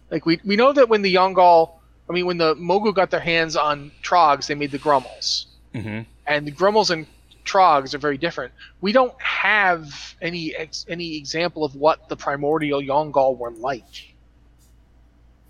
[0.10, 1.72] Like we we know that when the Yaungol,
[2.10, 6.00] I mean, when the Mogu got their hands on Trogs, they made the Grummles hmm
[6.30, 7.08] and the Grummles and
[7.44, 8.54] Trogs are very different.
[8.80, 14.14] We don't have any ex- any example of what the primordial Yaungol were like.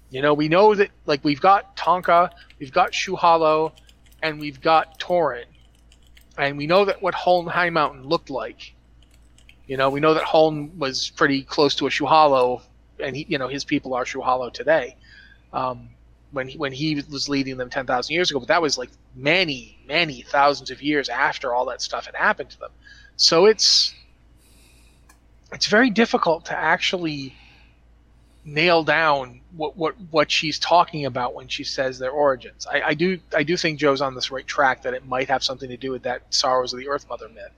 [0.09, 3.73] You know, we know that like we've got Taunka, we've got Shu'halo,
[4.23, 5.43] and we've got Tauren,
[6.37, 8.73] and we know that what Huln Highmountain looked like.
[9.67, 12.61] You know, we know that Holm was pretty close to a Shu'halo,
[12.99, 14.95] and he, you know, his people are Shu'halo today.
[15.51, 15.89] Um,
[16.31, 19.77] when he, when he was leading them 10,000 years ago, but that was like many,
[19.87, 22.71] many thousands of years after all that stuff had happened to them.
[23.15, 23.93] So it's
[25.51, 27.35] it's very difficult to actually
[28.45, 32.67] nail down what what what she's talking about when she says their origins.
[32.71, 35.43] I, I do I do think Joe's on this right track that it might have
[35.43, 37.51] something to do with that Sorrows of the Earth Mother myth.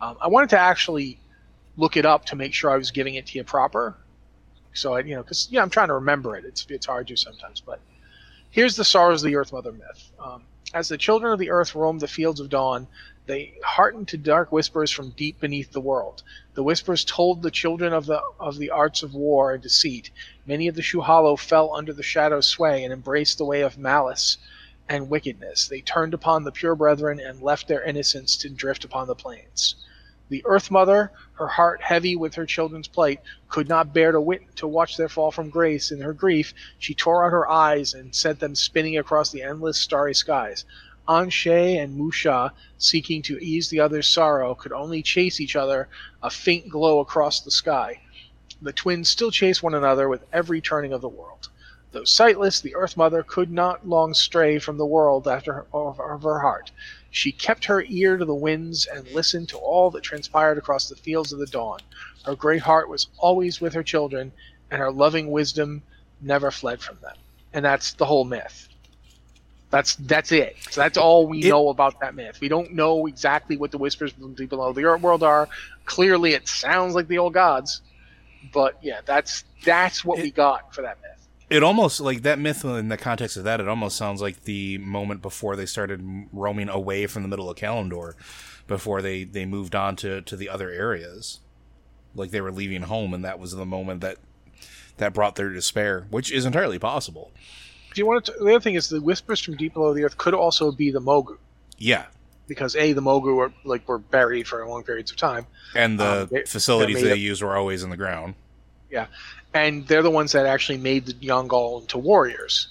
[0.00, 1.18] Um, I wanted to actually
[1.76, 3.96] look it up to make sure I was giving it to you proper.
[4.72, 6.44] So I, you know, because yeah, I'm trying to remember it.
[6.44, 7.80] It's it's hard to sometimes, but
[8.50, 10.10] here's the sorrows of the Earth Mother myth.
[10.18, 10.42] Um,
[10.74, 12.88] as the children of the Earth roamed the fields of dawn,
[13.26, 16.22] they hearkened to dark whispers from deep beneath the world.
[16.54, 20.10] The whispers told the children of the of the arts of war and deceit.
[20.46, 24.38] Many of the Shu'halo fell under the shadow's sway and embraced the way of malice
[24.88, 25.68] and wickedness.
[25.68, 29.74] They turned upon the pure brethren and left their innocence to drift upon the plains.
[30.30, 34.42] The Earth Mother, her heart heavy with her children's plight, could not bear to wit
[34.56, 35.90] to watch their fall from grace.
[35.90, 39.78] In her grief, she tore out her eyes and sent them spinning across the endless
[39.78, 40.66] starry skies.
[41.08, 45.88] An'she and Mu'sha, seeking to ease the other's sorrow, could only chase each other,
[46.22, 48.02] a faint glow across the sky.
[48.60, 51.48] The twins still chase one another with every turning of the world.
[51.92, 55.98] Though sightless, the Earth Mother could not long stray from the world after her, of,
[55.98, 56.70] of her heart.
[57.10, 60.96] She kept her ear to the winds and listened to all that transpired across the
[60.96, 61.80] fields of the dawn.
[62.24, 64.32] Her great heart was always with her children,
[64.70, 65.82] and her loving wisdom
[66.20, 67.16] never fled from them.
[67.52, 68.68] And that's the whole myth.
[69.70, 70.56] That's that's it.
[70.70, 72.40] So that's all we It- know about that myth.
[72.40, 75.48] We don't know exactly what the whispers from deep below the earth world are.
[75.84, 77.82] Clearly, it sounds like the old gods,
[78.52, 81.17] but yeah, that's that's what we got for that myth.
[81.50, 83.58] It almost like that myth in the context of that.
[83.60, 87.56] It almost sounds like the moment before they started roaming away from the middle of
[87.56, 88.14] Kalimdor,
[88.66, 91.40] before they they moved on to to the other areas,
[92.14, 94.18] like they were leaving home, and that was the moment that
[94.98, 97.30] that brought their despair, which is entirely possible.
[97.94, 98.32] Do you want to?
[98.32, 101.00] The other thing is the whispers from deep below the earth could also be the
[101.00, 101.38] Mogu,
[101.78, 102.06] Yeah,
[102.46, 106.22] because a the Mogu were like were buried for long periods of time, and the
[106.24, 108.34] Um, they- facilities made they used were always in the ground.
[108.90, 109.06] yeah,
[109.54, 112.68] and they're the ones that actually made the Yaungol into warriors.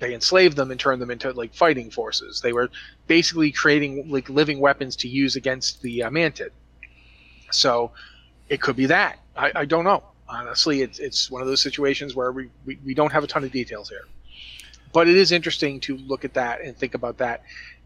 [0.00, 2.40] They enslaved them and turned them into like fighting forces.
[2.40, 2.70] They were
[3.06, 6.50] basically creating like living weapons to use against the uh, Mantid.
[7.52, 7.92] So
[8.48, 9.18] it could be that.
[9.36, 10.02] I, I don't know.
[10.28, 13.44] Honestly, it's it's one of those situations where we, we, we don't have a ton
[13.44, 14.06] of details here.
[14.92, 17.42] But it is interesting to look at that and think about that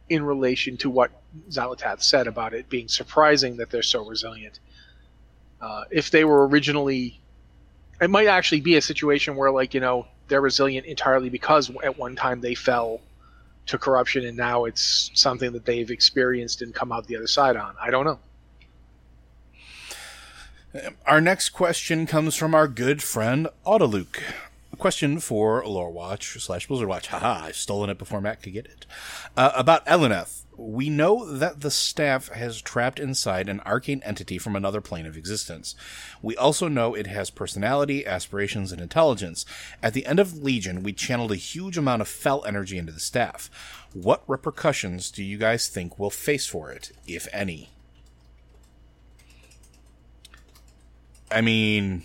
[0.09, 1.11] in relation to what
[1.51, 4.61] Xal'atath said about it being surprising that they're so resilient.
[5.61, 7.21] Uh, if they were originally,
[8.01, 11.99] it might actually be a situation where, like, you know, they're resilient entirely because at
[11.99, 13.01] one time they fell
[13.67, 17.57] to corruption and now it's something that they've experienced and come out the other side
[17.57, 17.75] on.
[17.81, 18.19] I don't know.
[21.07, 24.21] Our next question comes from our good friend Autoluke.
[24.73, 27.07] A question for Lore Watch slash Blizzard Watch.
[27.09, 28.85] Haha, I've stolen it before Matt could get it.
[29.37, 30.43] Uh, about Aluneth.
[30.59, 35.17] We know that the staff has trapped inside an arcane entity from another plane of
[35.17, 35.75] existence.
[36.23, 39.45] We also know it has personality, aspirations, and intelligence.
[39.83, 43.01] At the end of Legion, we channeled a huge amount of fel energy into the
[43.01, 43.51] staff.
[43.93, 47.69] What repercussions do you guys think we'll face for it, if any?
[51.31, 52.03] I mean,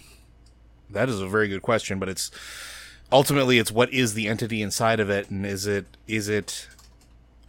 [0.89, 2.31] that is a very good question, but it's
[3.11, 6.67] ultimately it's what is the entity inside of it, and is it is it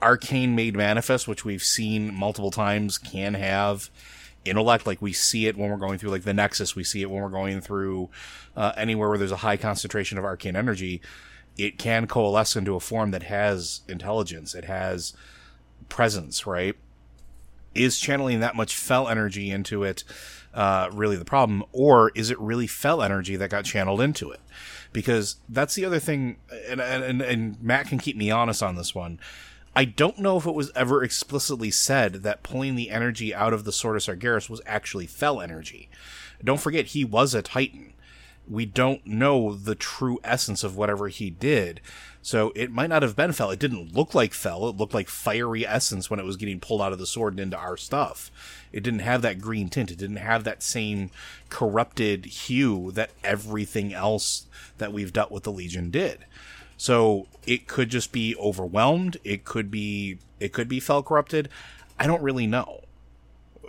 [0.03, 3.91] arcane made manifest, which we've seen multiple times, can have
[4.45, 4.87] intellect.
[4.87, 7.23] Like we see it when we're going through like the Nexus, we see it when
[7.23, 8.11] we're going through
[8.57, 11.01] uh, anywhere where there's a high concentration of arcane energy.
[11.57, 14.55] It can coalesce into a form that has intelligence.
[14.55, 15.15] It has
[15.89, 16.75] presence, right?
[17.75, 20.05] Is channeling that much fel energy into it
[20.55, 24.41] uh, really the problem, or is it really fel energy that got channeled into it?
[24.93, 26.37] Because that's the other thing,
[26.69, 29.19] and and, and Matt can keep me honest on this one.
[29.75, 33.65] I don't know if it was ever explicitly said that pulling the energy out of
[33.65, 35.89] the Sword of Sargeras was actually fel energy.
[36.45, 37.95] Don't forget, he was a Titan.
[38.47, 41.81] We don't know the true essence of whatever he did.
[42.21, 43.51] So it might not have been fel.
[43.51, 44.69] It didn't look like fel.
[44.69, 47.41] It looked like fiery essence when it was getting pulled out of the sword and
[47.41, 48.31] into our stuff.
[48.73, 49.91] It didn't have that green tint.
[49.91, 51.11] It didn't have that same
[51.49, 54.47] corrupted hue that everything else
[54.79, 56.27] that we've dealt with the Legion did.
[56.83, 59.17] So it could just be overwhelmed.
[59.23, 61.49] It could be it could be fel corrupted.
[61.97, 62.81] I don't really know.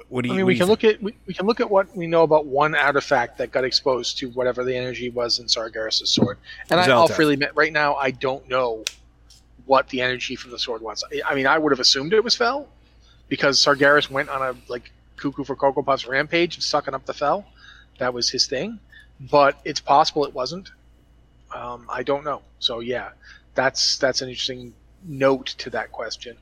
[0.10, 0.34] What do you?
[0.34, 2.48] I mean, we can look at we, we can look at what we know about
[2.48, 6.40] one artifact that got exposed to whatever the energy was in Sargeras' sword,
[6.72, 8.84] and I, I'll freely admit, right now I don't know
[9.68, 11.04] what the energy from the sword was.
[11.24, 12.68] I mean, I would have assumed it was fel
[13.30, 17.14] because Sargeras went on a like cuckoo for Cocoa Puffs rampage of sucking up the
[17.14, 17.46] fel.
[18.00, 18.80] That was his thing,
[19.20, 20.72] but it's possible it wasn't.
[21.54, 22.42] Um, I don't know.
[22.60, 23.10] So yeah,
[23.56, 24.74] that's that's an interesting
[25.06, 26.38] note to that question.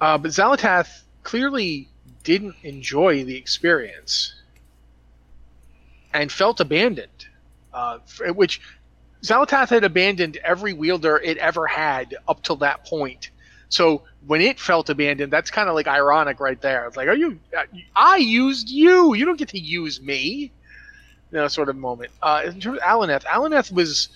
[0.00, 1.88] Uh, but Xal'atath clearly
[2.22, 4.34] didn't enjoy the experience
[6.12, 7.26] and felt abandoned,
[7.72, 7.98] uh,
[8.34, 8.60] which
[9.22, 13.30] Xal'atath had abandoned every wielder it ever had up till that point.
[13.68, 16.86] So when it felt abandoned, that's kind of like ironic right there.
[16.86, 17.40] It's like, are you?
[17.96, 19.14] I used you.
[19.14, 20.52] You don't get to use me.
[21.30, 22.12] You know, sort of moment.
[22.22, 24.08] Uh, in terms of Aluneth, Aluneth was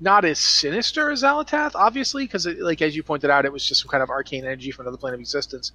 [0.00, 3.82] not as sinister as Xal'atath, obviously, because like as you pointed out, it was just
[3.82, 5.72] some kind of arcane energy from another plane of existence.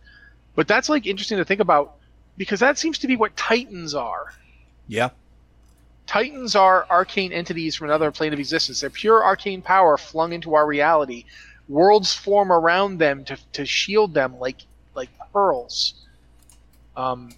[0.55, 1.95] But that's like interesting to think about
[2.37, 4.33] because that seems to be what Titans are.
[4.87, 5.09] Yeah.
[6.07, 8.81] Titans are arcane entities from another plane of existence.
[8.81, 11.25] They're pure arcane power flung into our reality.
[11.67, 14.57] Worlds form around them to, to shield them like
[14.95, 15.93] like pearls,
[16.95, 17.29] um,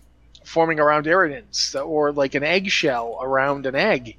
[0.50, 4.18] forming around Erinyes, or like an eggshell around an egg.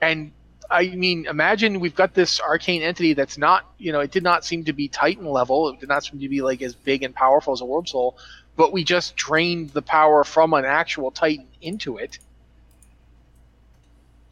[0.00, 0.32] And
[0.70, 4.44] I mean, imagine we've got this arcane entity that's not, you know, it did not
[4.44, 5.68] seem to be Titan level.
[5.68, 8.16] It did not seem to be like as big and powerful as a World Soul,
[8.56, 12.18] but we just drained the power from an actual Titan into it.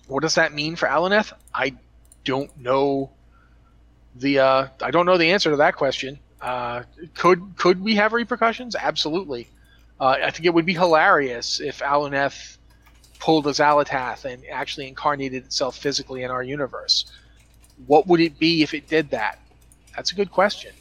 [0.06, 1.32] What does that mean for Aluneth?
[1.54, 1.74] I
[2.24, 3.10] don't know
[4.16, 6.18] the uh, I don't know the answer to that question.
[6.40, 6.82] Uh,
[7.14, 8.76] could could we have repercussions?
[8.76, 9.48] Absolutely.
[10.00, 12.58] Uh, I think it would be hilarious if Aluneth
[13.20, 17.06] pulled a Xal'atath and actually incarnated itself physically in our universe.
[17.86, 19.38] What would it be if it did that?
[19.94, 20.72] That's a good question.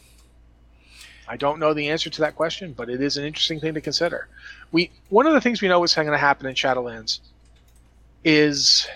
[1.28, 3.82] I don't know the answer to that question, but it is an interesting thing to
[3.82, 4.28] consider.
[4.72, 7.20] We one of the things we know is going to happen in Shadowlands
[8.24, 8.88] is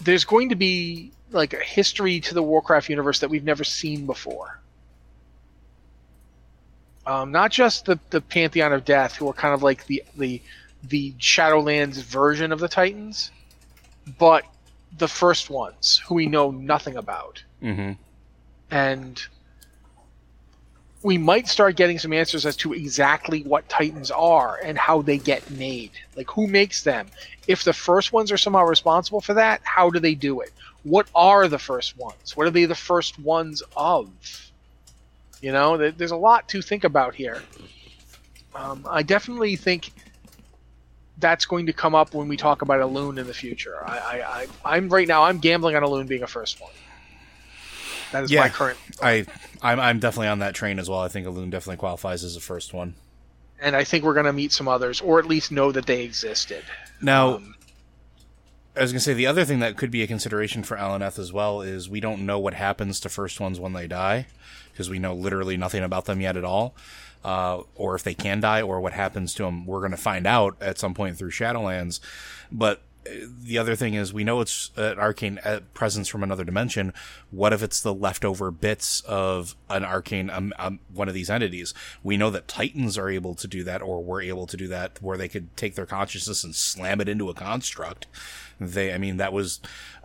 [0.00, 4.06] there's going to be like a history to the Warcraft universe that we've never seen
[4.06, 4.60] before.
[7.06, 10.40] Um, not just the the Pantheon of Death, who are kind of like the the
[10.82, 13.30] the Shadowlands version of the Titans,
[14.18, 14.44] but
[14.98, 17.42] the first ones who we know nothing about.
[17.62, 17.92] Mm-hmm.
[18.70, 19.22] And
[21.02, 25.18] we might start getting some answers as to exactly what Titans are and how they
[25.18, 25.90] get made.
[26.16, 27.08] Like who makes them?
[27.46, 30.50] If the first ones are somehow responsible for that, how do they do it?
[30.82, 32.36] What are the first ones?
[32.36, 34.10] What are they the first ones of?
[35.44, 37.42] You know, there's a lot to think about here.
[38.54, 39.92] Um, I definitely think
[41.18, 43.76] that's going to come up when we talk about Elune in the future.
[43.86, 45.24] I, I, am right now.
[45.24, 46.72] I'm gambling on Elune being a first one.
[48.12, 48.78] That is yeah, my current.
[49.02, 49.26] I,
[49.60, 51.00] I'm, I'm definitely on that train as well.
[51.00, 52.94] I think Elune definitely qualifies as a first one.
[53.60, 56.04] And I think we're going to meet some others, or at least know that they
[56.04, 56.64] existed.
[57.02, 57.53] Now, um,
[58.76, 61.32] I was to say the other thing that could be a consideration for Aluneth as
[61.32, 64.26] well is we don't know what happens to first ones when they die,
[64.72, 66.74] because we know literally nothing about them yet at all
[67.24, 69.66] uh, or if they can die, or what happens to them.
[69.66, 72.00] We're to find out at some point through Shadowlands.
[72.52, 76.92] But the other thing is, we know it's an arcane uh, presence from another dimension.
[77.30, 81.74] What if it's the leftover bits of an arcane, um, um, one of these entities?
[82.02, 85.02] We know that Titans are able to do that, or were able to do that,
[85.02, 88.06] where they could take their consciousness and slam it into a construct.
[88.60, 89.60] They, I mean, that was,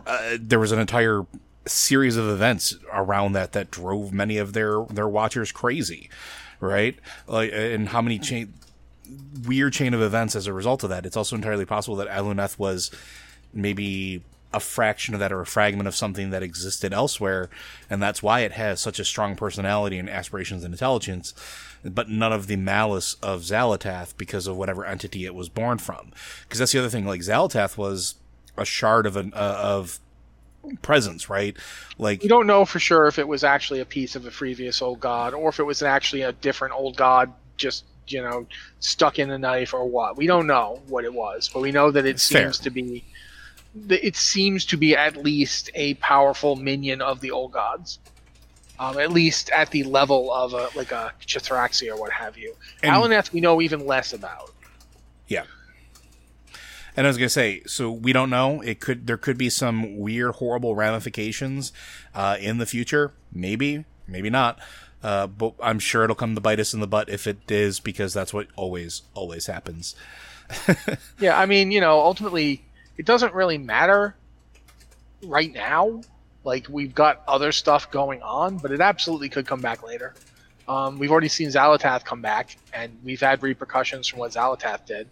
[0.06, 1.26] uh, there was an entire
[1.66, 6.08] series of events around that that drove many of their their watchers crazy
[6.60, 6.98] right?
[7.26, 8.50] Like, and how many change
[9.46, 11.06] weird chain of events as a result of that.
[11.06, 12.90] It's also entirely possible that Aluneth was
[13.52, 17.48] maybe a fraction of that or a fragment of something that existed elsewhere,
[17.88, 21.34] and that's why it has such a strong personality and aspirations and intelligence,
[21.84, 26.12] but none of the malice of Xal'atath because of whatever entity it was born from.
[26.42, 27.06] Because that's the other thing.
[27.06, 28.16] Like Xal'atath was
[28.56, 30.00] a shard of an uh, of
[30.82, 31.56] presence, right?
[31.98, 34.82] Like you don't know for sure if it was actually a piece of a previous
[34.82, 38.46] old god or if it was actually a different old god just you know
[38.80, 40.16] stuck in a knife or what.
[40.16, 42.42] We don't know what it was, but we know that it Fair.
[42.42, 43.04] seems to be
[43.88, 47.98] it seems to be at least a powerful minion of the old gods.
[48.78, 52.54] Um, at least at the level of a like a C'Thraxxi or what have you.
[52.82, 54.52] And- Aluneth we know even less about.
[55.28, 55.44] Yeah.
[56.96, 58.62] And I was gonna say, so we don't know.
[58.62, 61.72] It could there could be some weird, horrible ramifications
[62.14, 63.12] uh, in the future.
[63.32, 64.58] Maybe, maybe not.
[65.02, 67.80] Uh, but I'm sure it'll come to bite us in the butt if it is,
[67.80, 69.94] because that's what always, always happens.
[71.20, 72.64] Yeah, I mean, you know, ultimately,
[72.96, 74.16] it doesn't really matter
[75.22, 76.02] right now.
[76.44, 80.14] Like, we've got other stuff going on, but it absolutely could come back later.
[80.66, 85.08] Um, we've already seen Xal'atath come back, and we've had repercussions from what Xal'atath did.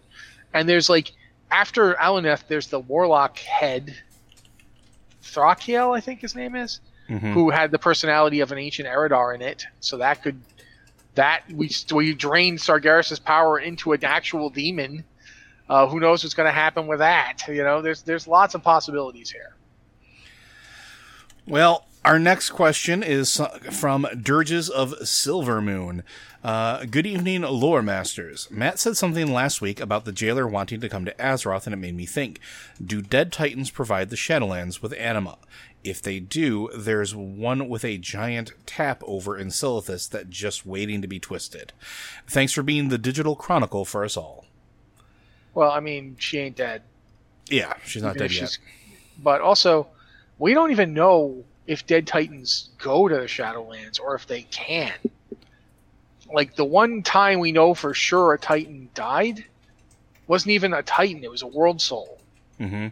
[0.53, 1.11] And there's, like,
[1.51, 3.95] after Aluneth, there's the Warlock head,
[5.23, 6.79] Thal'kiel, I think his name is,
[7.17, 9.65] who had the personality of an ancient Eridar in it.
[9.79, 10.39] So that could.
[11.15, 15.03] That we we drained Sargeras' power into an actual demon.
[15.67, 17.41] Uh, who knows what's going to happen with that?
[17.47, 19.55] You know, there's there's lots of possibilities here.
[21.45, 23.41] Well, our next question is
[23.71, 26.03] from Dirges of Silver Moon.
[26.41, 28.47] Uh, good evening, lore masters.
[28.49, 31.77] Matt said something last week about the jailer wanting to come to Azeroth, and it
[31.77, 32.39] made me think:
[32.83, 35.37] Do Dead Titans provide the Shadowlands with anima?
[35.83, 41.01] If they do, there's one with a giant tap over in Silithus that just waiting
[41.01, 41.71] to be twisted.
[42.27, 44.45] Thanks for being the digital chronicle for us all.
[45.53, 46.83] Well, I mean, she ain't dead.
[47.49, 48.57] Yeah, she's not even dead yet.
[49.21, 49.87] But also,
[50.37, 54.93] we don't even know if dead titans go to the Shadowlands or if they can.
[56.31, 59.43] Like the one time we know for sure a titan died
[60.27, 62.19] wasn't even a titan; it was a world soul.
[62.57, 62.87] hmm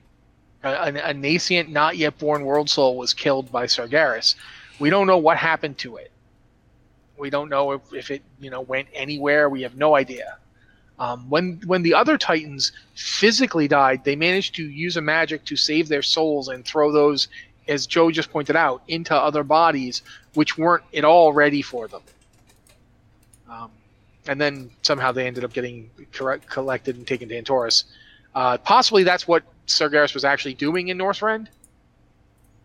[0.64, 4.36] A, a, nascent, not yet born world soul was killed by Sargeras.
[4.80, 6.12] We don't know what happened to it.
[7.18, 9.50] We don't know if, if it you know went anywhere.
[9.50, 10.38] We have no idea.
[11.00, 15.56] Um, when when the other Titans physically died, they managed to use a magic to
[15.56, 17.28] save their souls and throw those,
[17.68, 20.02] as Joe just pointed out, into other bodies
[20.34, 22.02] which weren't at all ready for them.
[23.50, 23.72] Um,
[24.28, 27.86] and then somehow they ended up getting correct, collected and taken to Antorus.
[28.36, 31.48] Uh, possibly that's what Sargeras was actually doing in Northrend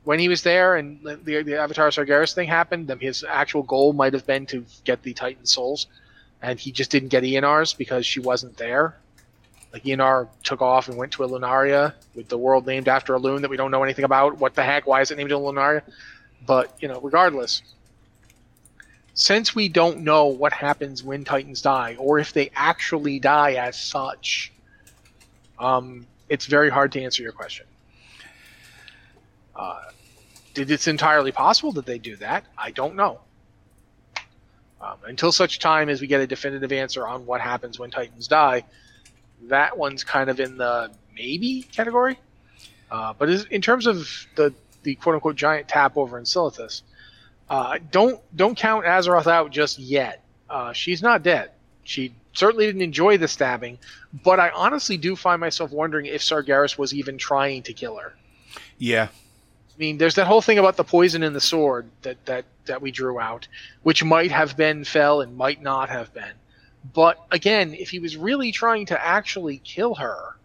[0.04, 2.92] when he was there, and the, the, Avatar Sargeras thing happened.
[3.00, 5.86] His actual goal might have been to get the Titan souls,
[6.40, 8.96] and he just didn't get Eonar's because she wasn't there.
[9.72, 13.48] Like Eonar took off and went to Elunaria with the world named after Elune that
[13.48, 14.38] we don't know anything about.
[14.38, 14.86] What the heck?
[14.86, 15.82] Why is it named Elunaria?
[16.46, 17.62] But you know, regardless,
[19.14, 23.78] since we don't know what happens when Titans die, or if they actually die as
[23.78, 24.52] such,
[25.58, 27.66] um, it's very hard to answer your question.
[29.54, 29.82] Uh,
[30.54, 32.46] did it's entirely possible that they do that?
[32.56, 33.20] I don't know.
[34.80, 38.28] Um, until such time as we get a definitive answer on what happens when Titans
[38.28, 38.64] die,
[39.42, 42.18] that one's kind of in the maybe category.
[42.90, 44.54] Uh, but in terms of the
[44.84, 46.80] the quote unquote giant tap over in Silithus,
[47.50, 50.24] uh, don't don't count Azeroth out just yet.
[50.48, 51.50] Uh, she's not dead.
[51.84, 53.78] She certainly didn't enjoy the stabbing,
[54.24, 58.14] but I honestly do find myself wondering if Sargeras was even trying to kill her.
[58.78, 62.44] Yeah, I mean, there's that whole thing about the poison in the sword that that
[62.66, 63.48] that we drew out,
[63.82, 66.32] which might have been fel and might not have been.
[66.94, 70.36] But again, if he was really trying to actually kill her,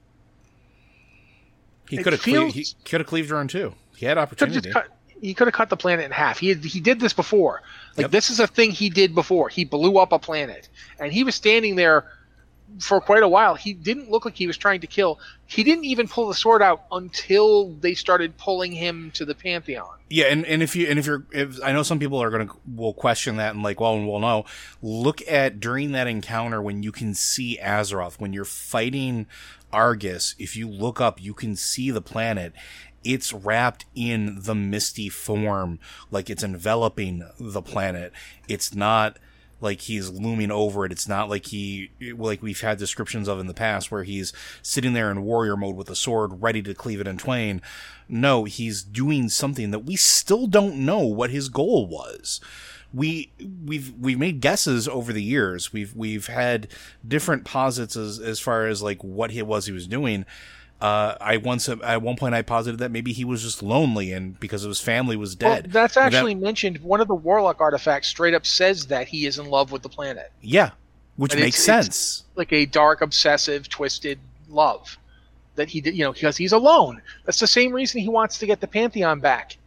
[1.89, 3.73] he could have feels- he could have cleaved her in two.
[3.95, 4.71] He had could opportunity.
[4.71, 4.88] cut,
[5.22, 6.39] he could have cut the planet in half.
[6.39, 7.61] He had, he did this before.
[7.95, 8.11] Like Yep.
[8.11, 9.49] this is a thing he did before.
[9.49, 12.05] He blew up a planet, and he was standing there
[12.80, 13.55] for quite a while.
[13.55, 15.20] He didn't look like he was trying to kill.
[15.45, 19.88] He didn't even pull the sword out until they started pulling him to the pantheon.
[20.09, 22.49] Yeah, and, and if you and if you're if I know some people are gonna
[22.76, 24.45] will question that and like well well no
[24.82, 29.28] look at during that encounter when you can see Azeroth when you're fighting
[29.74, 32.53] Argus if you look up you can see the planet
[33.14, 35.80] it's wrapped in the misty form
[36.12, 38.12] like it's enveloping the planet
[38.47, 39.18] it's not
[39.62, 40.91] like he's looming over it.
[40.91, 44.93] It's not like he, like we've had descriptions of in the past where he's sitting
[44.93, 47.62] there in warrior mode with a sword ready to cleave it in twain.
[48.08, 52.39] No, he's doing something that we still don't know what his goal was.
[52.93, 53.32] we
[53.66, 55.74] we've we've made guesses over the years.
[55.74, 56.68] We've we've had
[57.05, 60.26] different posits as as far as like what he was he was doing.
[60.80, 64.39] Uh, I once at one point I posited that maybe he was just lonely and
[64.39, 65.65] because his family was dead.
[65.65, 66.78] Well, that's actually that, mentioned.
[66.84, 69.89] One of the warlock artifacts straight up says that he is in love with the
[69.89, 70.32] planet.
[70.41, 70.71] Yeah,
[71.15, 71.88] which And makes it's- sense.
[71.88, 74.19] it's like a dark, obsessive, twisted
[74.49, 74.97] love
[75.55, 75.95] that he did.
[75.97, 77.01] You know, because he's alone.
[77.25, 79.57] That's the same reason he wants to get the pantheon back.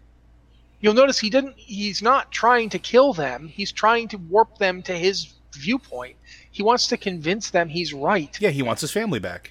[0.80, 1.56] You'll notice he didn't.
[1.58, 3.48] He's not trying to kill them.
[3.48, 6.14] He's trying to warp them to his viewpoint.
[6.52, 8.34] He wants to convince them he's right.
[8.40, 9.50] yeah, he wants his family back.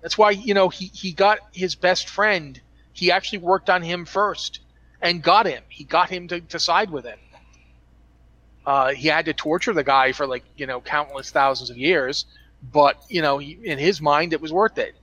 [0.00, 2.60] That's why you know he he got his best friend.
[2.92, 4.60] He actually worked on him first
[5.00, 5.62] and got him.
[5.68, 7.18] He got him to, to side with him.
[8.66, 12.26] Uh, he had to torture the guy for like you know countless thousands of years,
[12.72, 14.94] but you know in his mind it was worth it.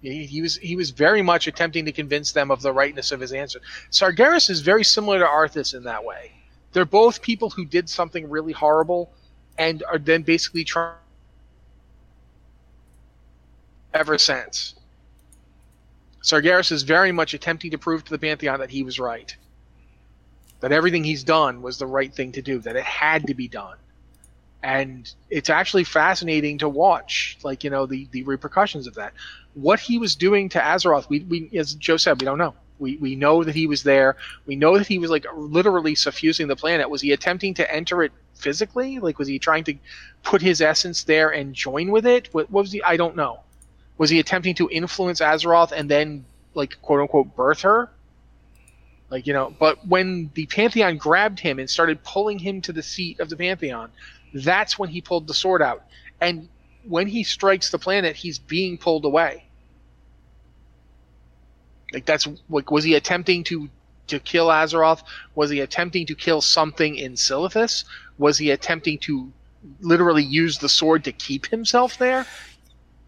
[0.00, 3.20] He, he was he was very much attempting to convince them of the rightness of
[3.20, 3.60] his answer.
[3.90, 6.32] Sargeras is very similar to Arthas in that way.
[6.72, 9.10] They're both people who did something really horrible
[9.58, 10.94] and are then basically trying
[13.94, 14.74] ever since.
[16.22, 19.34] Sargeras is very much attempting to prove to the Pantheon that he was right.
[20.60, 23.48] That everything he's done was the right thing to do, that it had to be
[23.48, 23.76] done.
[24.62, 29.12] And it's actually fascinating to watch, like, you know, the, the repercussions of that.
[29.54, 32.54] What he was doing to Azeroth, we, we as Joe said, we don't know.
[32.80, 34.16] We, we know that he was there.
[34.46, 36.90] We know that he was like literally suffusing the planet.
[36.90, 38.98] Was he attempting to enter it physically?
[38.98, 39.74] Like, was he trying to
[40.24, 42.28] put his essence there and join with it?
[42.32, 42.82] What, what was he?
[42.82, 43.40] I don't know.
[43.98, 46.24] Was he attempting to influence Azeroth and then,
[46.54, 47.90] like, quote unquote, birth her?
[49.10, 52.82] Like, you know, but when the Pantheon grabbed him and started pulling him to the
[52.82, 53.90] seat of the Pantheon,
[54.32, 55.82] that's when he pulled the sword out.
[56.20, 56.48] And
[56.86, 59.44] when he strikes the planet, he's being pulled away.
[61.92, 63.68] Like, that's, like, was he attempting to,
[64.08, 65.02] to kill Azeroth?
[65.34, 67.84] Was he attempting to kill something in Silithus?
[68.18, 69.32] Was he attempting to
[69.80, 72.26] literally use the sword to keep himself there?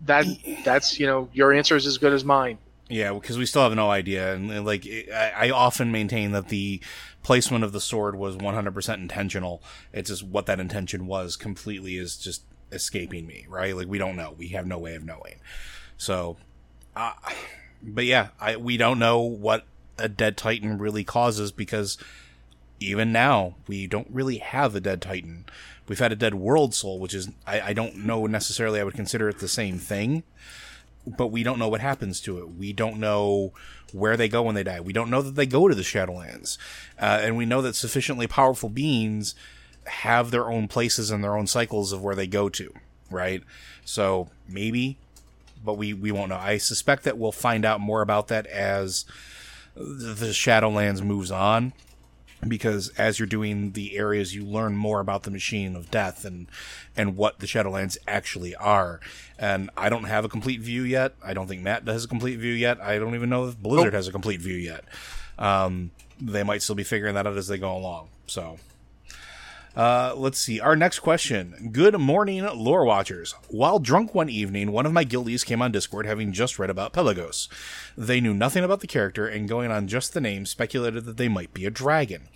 [0.06, 0.26] That,
[0.64, 2.58] that's, you know, your answer is as good as mine.
[2.88, 4.84] Yeah, because we still have no idea, and, like
[5.14, 6.80] I, I often maintain that the
[7.22, 9.62] placement of the sword was 100% intentional.
[9.92, 12.42] It's just what that intention was completely is just
[12.72, 13.76] escaping me, right?
[13.76, 15.36] Like we don't know, we have no way of knowing.
[15.96, 16.36] So,
[16.96, 17.12] uh,
[17.82, 19.66] but yeah, I we don't know what
[19.98, 21.98] a dead titan really causes because
[22.80, 25.44] even now we don't really have a dead titan.
[25.90, 28.94] We've had a dead world soul, which is I, I don't know necessarily I would
[28.94, 30.22] consider it the same thing
[31.06, 32.54] but we don't know what happens to it.
[32.54, 33.52] We don't know
[33.92, 34.80] where they go when they die.
[34.80, 36.58] We don't know that they go to the Shadowlands.
[36.98, 39.34] Uh, and we know that sufficiently powerful beings
[39.86, 42.72] have their own places and their own cycles of where they go to,
[43.10, 43.42] right?
[43.84, 44.98] So maybe,
[45.64, 46.36] but we, we won't know.
[46.36, 49.04] I suspect that we'll find out more about that as
[49.74, 51.72] the Shadowlands moves on.
[52.46, 56.46] Because as you're doing the areas, you learn more about the machine of death and
[56.96, 59.00] and what the Shadowlands actually are.
[59.38, 61.14] And I don't have a complete view yet.
[61.22, 62.80] I don't think Matt has a complete view yet.
[62.80, 64.84] I don't even know if Blizzard has a complete view yet.
[65.38, 68.08] Um, they might still be figuring that out as they go along.
[68.26, 68.58] So,
[69.76, 70.60] uh, let's see.
[70.60, 71.70] Our next question.
[71.72, 73.34] Good morning, lore watchers.
[73.48, 76.92] While drunk one evening, one of my guildies came on Discord having just read about
[76.92, 77.48] Pelagos.
[77.96, 81.28] They knew nothing about the character and going on just the name speculated that they
[81.28, 82.28] might be a dragon.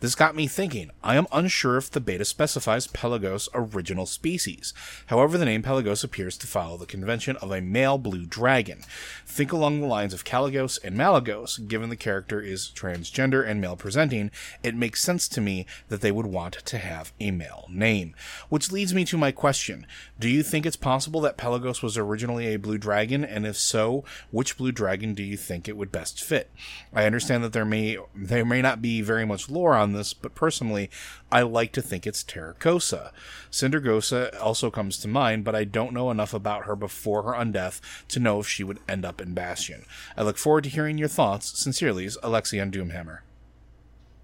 [0.00, 0.90] This got me thinking.
[1.02, 4.74] I am unsure if the beta specifies Pelagos' original species.
[5.06, 8.80] However, the name Pelagos appears to follow the convention of a male blue dragon.
[9.24, 11.66] Think along the lines of Kalecgos and Malygos.
[11.68, 14.30] Given the character is transgender and male presenting,
[14.62, 18.14] it makes sense to me that they would want to have a male name.
[18.48, 19.86] Which leads me to my question.
[20.18, 23.24] Do you think it's possible that Pelagos was originally a blue dragon?
[23.24, 26.50] And if so, which blue dragon do you think it would best fit?
[26.92, 30.34] I understand that there may there may not be very much lore on this, but
[30.34, 30.90] personally,
[31.32, 33.10] I like to think it's Tarecgosa.
[33.50, 37.80] Sindragosa also comes to mind, but I don't know enough about her before her undeath
[38.08, 39.84] to know if she would end up in Bastion.
[40.16, 41.58] I look forward to hearing your thoughts.
[41.58, 43.20] Sincerely, Alexion Doomhammer.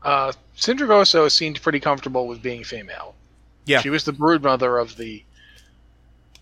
[0.03, 3.15] Uh, Sindragosa seemed pretty comfortable with being female.
[3.67, 3.81] Yeah.
[3.81, 5.25] She was the brood mother of the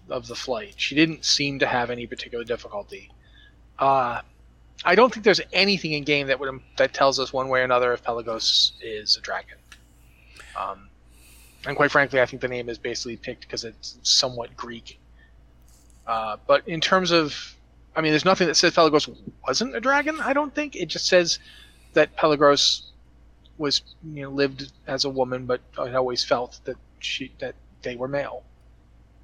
[0.09, 0.75] of the flight.
[0.77, 3.11] She didn't seem to have any particular difficulty.
[3.79, 4.21] Uh,
[4.85, 7.65] I don't think there's anything in game that would that tells us one way or
[7.65, 9.59] another if Pelagos is a dragon.
[10.59, 10.89] Um,
[11.67, 14.99] and quite frankly, I think the name is basically picked because it's somewhat Greek.
[16.07, 17.55] Uh, but in terms of,
[17.95, 19.09] I mean, there's nothing that says Pelagos
[19.47, 20.21] wasn't a dragon.
[20.21, 21.39] I don't think it just says
[21.95, 22.83] that Pelagos
[23.59, 27.97] was you know lived as a woman, but I always felt that she that they
[27.97, 28.45] were male.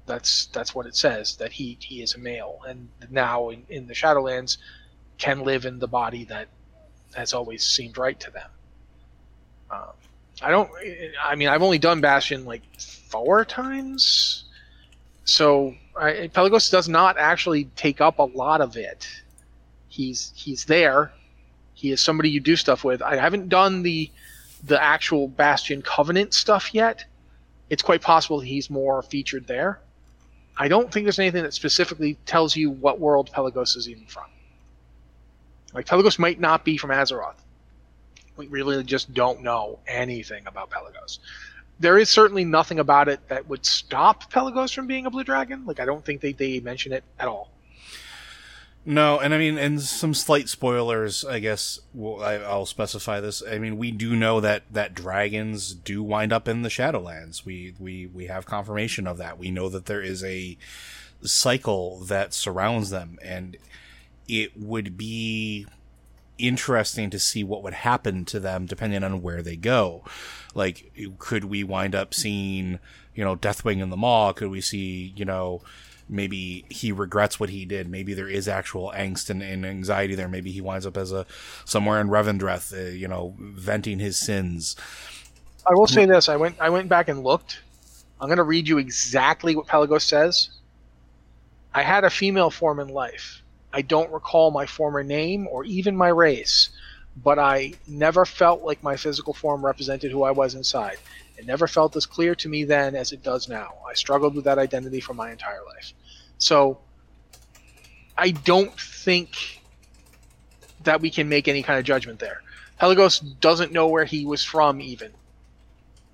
[0.05, 3.87] That's that's what it says that he he is a male, and now in, in
[3.87, 4.57] the Shadowlands
[5.17, 6.47] can live in the body that
[7.15, 8.49] has always seemed right to them.
[9.71, 9.93] Um,
[10.41, 10.69] I don't.
[11.23, 14.43] I mean, I've only done Bastion like four times,
[15.23, 19.07] so I, Pelagos does not actually take up a lot of it.
[19.87, 21.11] He's he's there.
[21.73, 23.01] He is somebody you do stuff with.
[23.01, 24.11] I haven't done the
[24.63, 27.05] the actual Bastion Covenant stuff yet.
[27.69, 29.79] It's quite possible he's more featured there.
[30.57, 34.25] I don't think there's anything that specifically tells you what world Pelagos is even from.
[35.73, 37.35] Like Pelagos might not be from Azeroth.
[38.37, 41.19] We really just don't know anything about Pelagos.
[41.79, 45.65] There is certainly nothing about it that would stop Pelagos from being a blue dragon.
[45.65, 47.49] Like I don't think they, they mention it at all.
[48.87, 51.79] No, and I mean, and some slight spoilers, I guess.
[51.91, 53.41] Well, I, will specify this.
[53.49, 57.45] I mean, we do know that that dragons do wind up in the Shadowlands.
[57.45, 59.39] We we we have confirmation of that.
[59.39, 60.55] We know that there is a
[61.23, 63.57] cycle that surrounds them, and
[64.27, 65.65] it would be
[66.37, 70.03] interesting to see what would happen to them depending on where they go.
[70.53, 72.79] Like, could we wind up seeing,
[73.15, 74.33] you know, Deathwing in the Maw?
[74.33, 75.61] Could we see, you know?
[76.07, 77.89] Maybe he regrets what he did.
[77.89, 80.27] Maybe there is actual angst and, and anxiety there.
[80.27, 81.25] Maybe he winds up as a
[81.65, 84.75] somewhere in Revendreth, uh, you know, venting his sins.
[85.67, 87.61] I will say this: I went I went back and looked.
[88.19, 90.49] I'm going to read you exactly what Pelagos says.
[91.73, 93.41] I had a female form in life.
[93.73, 96.69] I don't recall my former name or even my race,
[97.21, 100.97] but I never felt like my physical form represented who I was inside.
[101.37, 103.73] It never felt as clear to me then as it does now.
[103.89, 105.93] I struggled with that identity for my entire life.
[106.37, 106.79] So
[108.17, 109.61] I don't think
[110.83, 112.41] that we can make any kind of judgment there.
[112.79, 115.11] Pelagos doesn't know where he was from, even.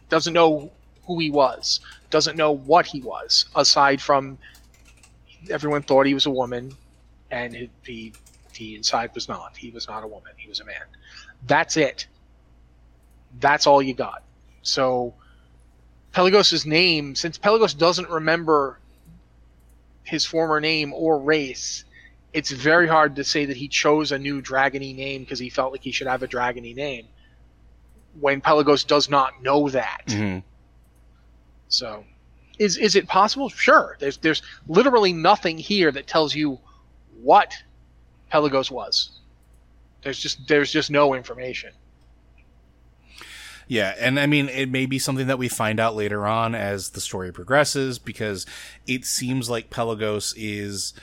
[0.10, 0.72] Doesn't know
[1.06, 1.80] who he was.
[2.10, 4.38] Doesn't know what he was, aside from
[5.50, 6.74] everyone thought he was a woman,
[7.32, 8.14] and he,
[8.54, 9.56] he inside was not.
[9.58, 10.34] He was not a woman.
[10.38, 10.84] He was a man.
[11.48, 12.08] That's it.
[13.40, 14.24] That's all you got.
[14.62, 15.14] So
[16.14, 18.80] Pelagos's name, since Pelagos doesn't remember
[20.04, 21.86] his former name or race,
[22.34, 25.72] it's very hard to say that he chose a new dragony name because he felt
[25.72, 27.08] like he should have a dragony name
[28.20, 30.04] when Pelagos does not know that.
[30.08, 30.40] Mm-hmm.
[31.70, 32.04] So,
[32.60, 33.50] is is it possible?
[33.50, 33.96] Sure.
[34.00, 36.60] There's there's literally nothing here that tells you
[37.22, 37.54] what
[38.30, 39.12] Pelagos was.
[40.04, 41.72] There's just there's just no information.
[43.68, 46.90] Yeah, and I mean, it may be something that we find out later on as
[46.90, 48.46] the story progresses, because
[48.86, 50.94] it seems like Pelagos is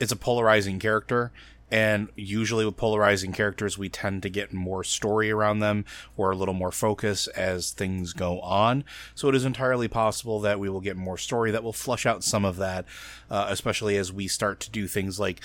[0.00, 1.32] it's a polarizing character,
[1.70, 5.84] and usually with polarizing characters, we tend to get more story around them
[6.16, 8.84] or a little more focus as things go on.
[9.14, 12.24] So it is entirely possible that we will get more story that will flush out
[12.24, 12.86] some of that,
[13.30, 15.42] uh, especially as we start to do things like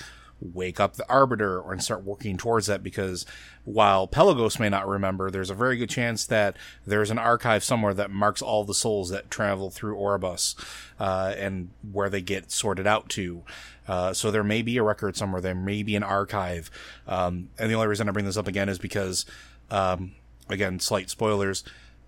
[0.52, 3.24] wake up the arbiter or and start working towards that because
[3.64, 7.94] while Pelagos may not remember, there's a very good chance that there's an archive somewhere
[7.94, 10.54] that marks all the souls that travel through Oribos
[11.00, 13.42] uh, and where they get sorted out to.
[13.88, 15.40] Uh, so there may be a record somewhere.
[15.40, 16.70] There may be an archive.
[17.06, 19.26] Um, and the only reason I bring this up again is because,
[19.70, 20.12] um,
[20.48, 21.64] again, slight spoilers.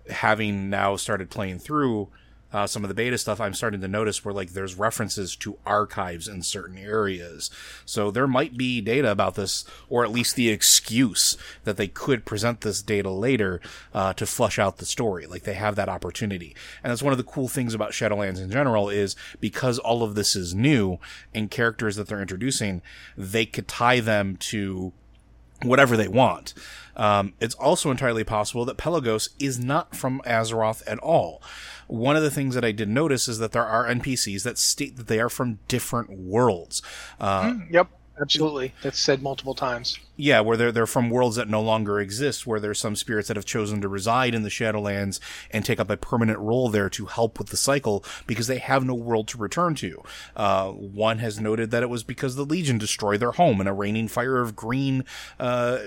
[0.09, 2.09] Having now started playing through
[2.53, 5.57] uh, some of the beta stuff, I'm starting to notice where like there's references to
[5.65, 7.49] archives in certain areas.
[7.85, 12.25] So there might be data about this, or at least the excuse that they could
[12.25, 13.59] present this data later
[13.93, 15.25] uh, to flush out the story.
[15.25, 18.49] Like they have that opportunity, and that's one of the cool things about Shadowlands in
[18.49, 20.99] general is because all of this is new
[21.33, 22.81] and characters that they're introducing,
[23.17, 24.93] they could tie them to
[25.63, 26.53] whatever they want.
[26.95, 31.41] Um, it's also entirely possible that Pelagos is not from Azeroth at all.
[31.87, 34.97] One of the things that I did notice is that there are NPCs that state
[34.97, 36.81] that they are from different worlds.
[37.19, 37.87] Uh, mm, yep.
[38.19, 38.73] Absolutely.
[38.81, 39.99] That's said multiple times.
[40.19, 43.37] Yeah, where they're, they're from worlds that no longer exist, where there's some spirits that
[43.37, 45.19] have chosen to reside in the Shadowlands
[45.51, 48.83] and take up a permanent role there to help with the cycle because they have
[48.83, 50.01] no world to return to.
[50.35, 53.73] Uh, one has noted that it was because the Legion destroyed their home in a
[53.73, 55.05] raining fire of green,
[55.39, 55.77] uh,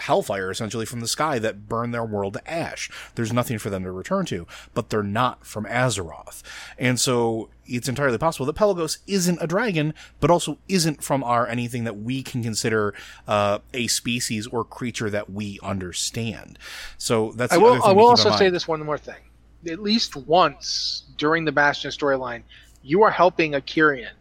[0.00, 2.90] hellfire essentially from the sky that burned their world to ash.
[3.14, 6.42] There's nothing for them to return to, but they're not from Azeroth.
[6.78, 11.46] And so it's entirely possible that Pelagos isn't a dragon, but also isn't from our
[11.46, 12.94] anything that we can consider
[13.26, 16.58] uh, a species or creature that we understand.
[16.98, 17.52] So that's.
[17.52, 17.82] I will.
[17.82, 19.16] I will also say this one more thing.
[19.68, 22.42] At least once during the Bastion storyline,
[22.82, 24.12] you are helping a Kyrian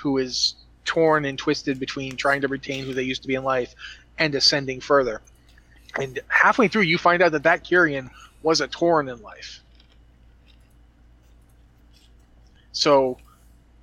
[0.00, 3.42] who is torn and twisted between trying to retain who they used to be in
[3.42, 3.74] life
[4.18, 5.20] and ascending further.
[5.98, 8.10] And halfway through, you find out that that Kyrian
[8.42, 9.63] was a Tauren in life
[12.74, 13.16] So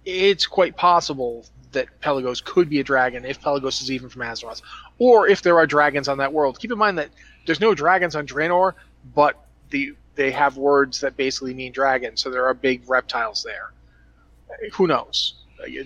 [0.05, 4.61] it's quite possible that Pelagos could be a dragon if Pelagos is even from Azeroth,
[4.99, 6.59] or if there are dragons on that world.
[6.59, 7.09] Keep in mind that
[7.45, 8.73] there's no dragons on Draenor,
[9.15, 13.71] but the they have words that basically mean dragon, so there are big reptiles there.
[14.73, 15.35] Who knows?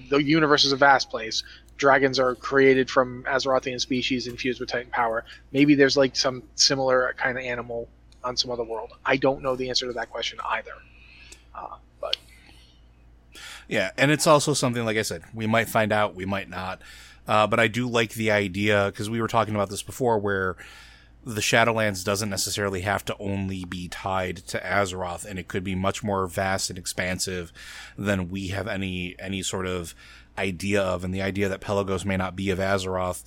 [0.09, 1.43] The universe is a vast place.
[1.77, 5.25] Dragons are created from Azerothian species infused with Titan power.
[5.51, 7.87] Maybe there's like some similar kind of animal
[8.23, 8.93] on some other world.
[9.05, 10.71] I don't know the answer to that question either.
[11.53, 11.75] Uh,
[13.67, 16.81] yeah, and it's also something like I said, we might find out, we might not.
[17.27, 20.55] Uh, but I do like the idea because we were talking about this before, where
[21.23, 25.73] the Shadowlands doesn't necessarily have to only be tied to Azeroth, and it could be
[25.73, 27.51] much more vast and expansive
[27.97, 29.95] than we have any any sort of
[30.37, 31.03] idea of.
[31.03, 33.23] And the idea that Pelagos may not be of Azeroth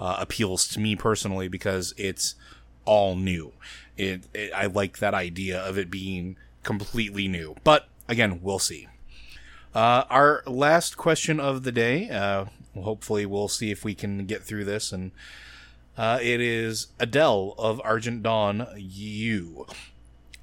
[0.00, 2.34] uh, appeals to me personally because it's
[2.84, 3.52] all new.
[3.96, 8.88] It, it I like that idea of it being completely new, but again, we'll see.
[9.76, 12.08] Uh, our last question of the day.
[12.08, 15.10] Uh, hopefully, we'll see if we can get through this and
[15.98, 19.66] uh, it is Adele of Argent Dawn You.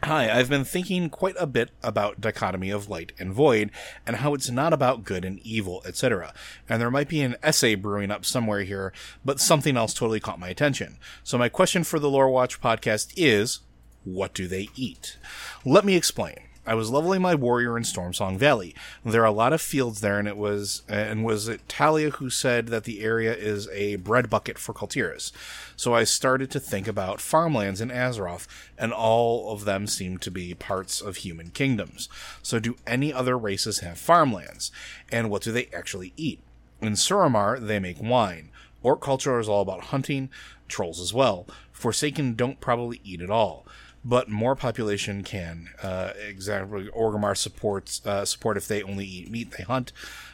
[0.03, 3.71] Hi, I've been thinking quite a bit about dichotomy of light and void,
[4.05, 6.31] and how it's not about good and evil, etc.
[6.69, 8.93] And there might be an essay brewing up somewhere here,
[9.25, 10.97] but something else totally caught my attention.
[11.23, 13.61] So my question for the Lore Watch podcast is,
[14.03, 15.17] what do they eat?
[15.65, 16.36] Let me explain.
[16.66, 18.74] I was leveling my warrior in Stormsong Valley.
[19.03, 22.30] There are a lot of fields there, and it was and was it Taelia who
[22.30, 25.34] said that the area is a bread bucket for Kul Tiras.
[25.76, 28.47] So I started to think about farmlands in Azeroth,
[28.78, 32.07] and all of them seem to be parts of human kingdoms.
[32.41, 34.72] So do any other races have farmlands?
[35.11, 36.39] And what do they actually eat?
[36.82, 38.51] In Suramar, they make wine.
[38.82, 40.30] Orc culture is all about hunting,
[40.70, 41.45] trolls as well.
[41.74, 43.66] Forsaken don't probably eat at all
[44.06, 45.70] but more population can.
[45.82, 49.91] Uh, exactly, Orgrimmar supports uh, support if they only eat meat they hunt.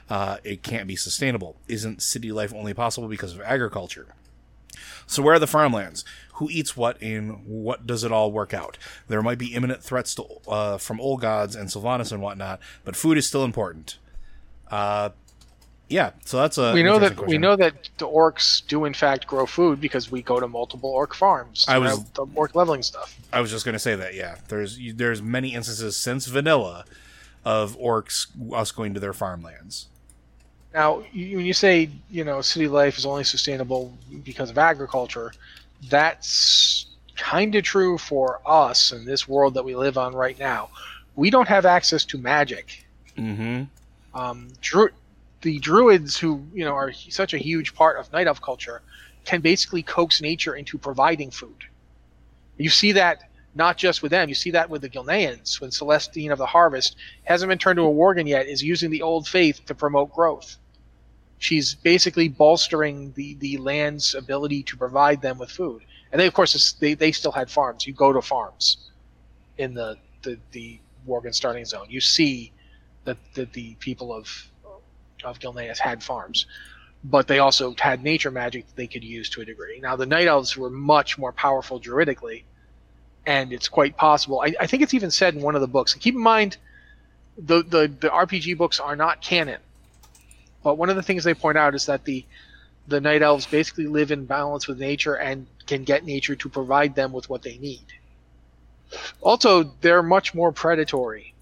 [0.09, 1.57] Uh, it can't be sustainable.
[1.67, 4.07] Isn't city life only possible because of agriculture?
[5.05, 6.05] So where are the farmlands?
[6.35, 8.77] Who eats what and what does it all work out?
[9.07, 12.95] There might be imminent threats to, uh, from old gods and Sylvanas and whatnot, but
[12.95, 13.97] food is still important.
[14.71, 15.09] Uh,
[15.89, 17.27] yeah, so that's a we know that question.
[17.27, 20.91] we know that the orcs do in fact grow food because we go to multiple
[20.91, 21.65] orc farms.
[21.67, 23.19] I was the orc leveling stuff.
[23.33, 24.13] I was just going to say that.
[24.13, 26.85] Yeah, there's there's many instances since vanilla
[27.43, 29.87] of orcs us going to their farmlands.
[30.75, 33.91] Now, when you say you know city life is only sustainable
[34.23, 35.33] because of agriculture,
[35.89, 36.85] that's
[37.15, 40.69] kind of true for us in this world that we live on right now.
[41.15, 42.85] We don't have access to magic.
[43.17, 43.63] Mm-hmm.
[44.17, 44.89] Um, Drew,
[45.41, 48.81] the druids who you know are such a huge part of night elf culture
[49.25, 51.63] can basically coax nature into providing food.
[52.57, 56.31] You see that not just with them, you see that with the Gilneans when Celestine
[56.31, 59.61] of the Harvest hasn't been turned to a worgen yet, is using the old faith
[59.65, 60.57] to promote growth.
[61.39, 65.83] She's basically bolstering the, the land's ability to provide them with food.
[66.11, 67.87] And they, of course, they, they still had farms.
[67.87, 68.89] You go to farms
[69.57, 71.87] in the, the, the Worgen starting zone.
[71.89, 72.51] You see
[73.05, 74.27] that, that the people of
[75.23, 76.45] of Gilneas had farms,
[77.03, 79.79] but they also had nature magic that they could use to a degree.
[79.79, 82.43] Now the Night Elves were much more powerful druidically,
[83.25, 84.41] and it's quite possible.
[84.41, 85.93] I, I think it's even said in one of the books.
[85.93, 86.57] And keep in mind,
[87.37, 89.61] the, the the RPG books are not canon,
[90.63, 92.25] but one of the things they point out is that the
[92.87, 96.95] the Night Elves basically live in balance with nature and can get nature to provide
[96.95, 97.85] them with what they need.
[99.21, 101.35] Also, they're much more predatory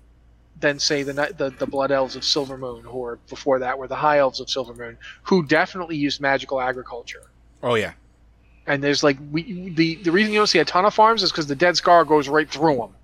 [0.60, 3.96] than say the, the the blood elves of Silvermoon, who were before that were the
[3.96, 7.24] high elves of Silvermoon, who definitely used magical agriculture.
[7.62, 7.94] Oh yeah.
[8.66, 11.32] And there's like we the the reason you don't see a ton of farms is
[11.32, 12.96] because the Dead Scar goes right through them.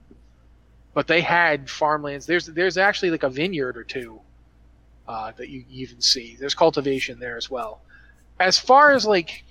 [0.93, 2.25] But they had farmlands.
[2.25, 4.19] There's there's actually like a vineyard or two
[5.07, 6.37] uh, that you even see.
[6.39, 7.81] There's cultivation there as well.
[8.39, 9.43] As far as like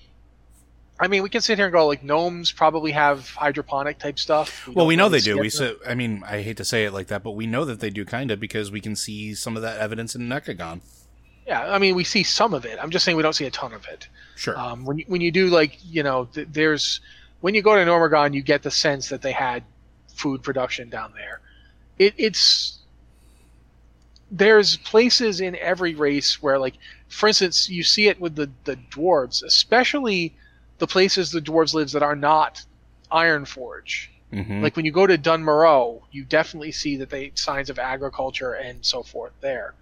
[1.03, 4.69] I mean, we can sit here and go like gnomes probably have hydroponic type stuff.
[4.69, 5.37] We well, we know they do.
[5.37, 7.81] We so, I mean, I hate to say it like that, but we know that
[7.81, 10.81] they do kind of because we can see some of that evidence in Mechagon.
[11.45, 12.79] Yeah, I mean, we see some of it.
[12.81, 14.07] I'm just saying we don't see a ton of it.
[14.37, 14.57] Sure.
[14.57, 17.01] Um, when you, when you do like you know, th- there's
[17.41, 19.65] when you go to Gnomeregan, you get the sense that they had
[20.15, 21.41] food production down there.
[21.99, 22.79] It, it's
[24.31, 26.75] there's places in every race where like,
[27.09, 30.33] for instance, you see it with the the dwarves, especially
[30.83, 32.61] the places the dwarves live that are not
[33.13, 34.09] Ironforge.
[34.33, 34.65] Mm-hmm.
[34.65, 38.55] Like when you go to Dun Morogh, you definitely see that they signs of agriculture
[38.55, 39.75] and so forth there.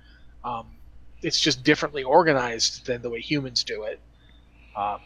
[0.44, 0.66] Um,
[1.22, 3.98] it's just differently organized than the way humans do it.
[4.76, 5.00] Um,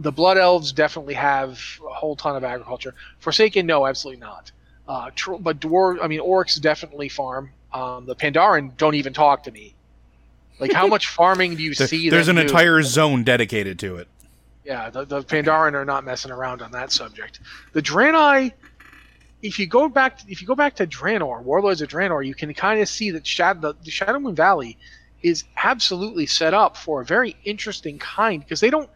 [0.00, 2.96] the Blood Elves definitely have a whole ton of agriculture.
[3.20, 4.50] Forsaken, no, absolutely not.
[4.88, 7.50] Uh, tr- but dwarves, I mean, orcs definitely farm.
[7.72, 9.76] Um, the Pandaren don't even talk to me.
[10.58, 12.10] Like, how much farming do you see?
[12.10, 12.42] There's an do?
[12.42, 14.08] entire zone dedicated to it.
[14.66, 17.38] Yeah, the, the Pandaren are not messing around on that subject.
[17.72, 18.52] The Draenei,
[19.40, 22.52] if you go back, if you go back to Draenor, Warlords of Draenor, you can
[22.52, 24.76] kind of see that Shadow, the, the Shadowmoon Valley
[25.22, 28.90] is absolutely set up for a very interesting kind because they don't.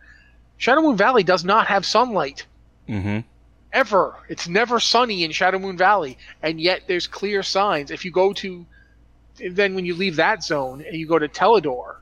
[0.58, 2.46] Shadowmoon Valley does not have sunlight
[2.88, 3.20] Mm-hmm.
[3.72, 4.16] ever.
[4.28, 7.92] It's never sunny in Shadowmoon Valley, and yet there's clear signs.
[7.92, 8.66] If you go to,
[9.52, 11.98] then when you leave that zone and you go to Talador,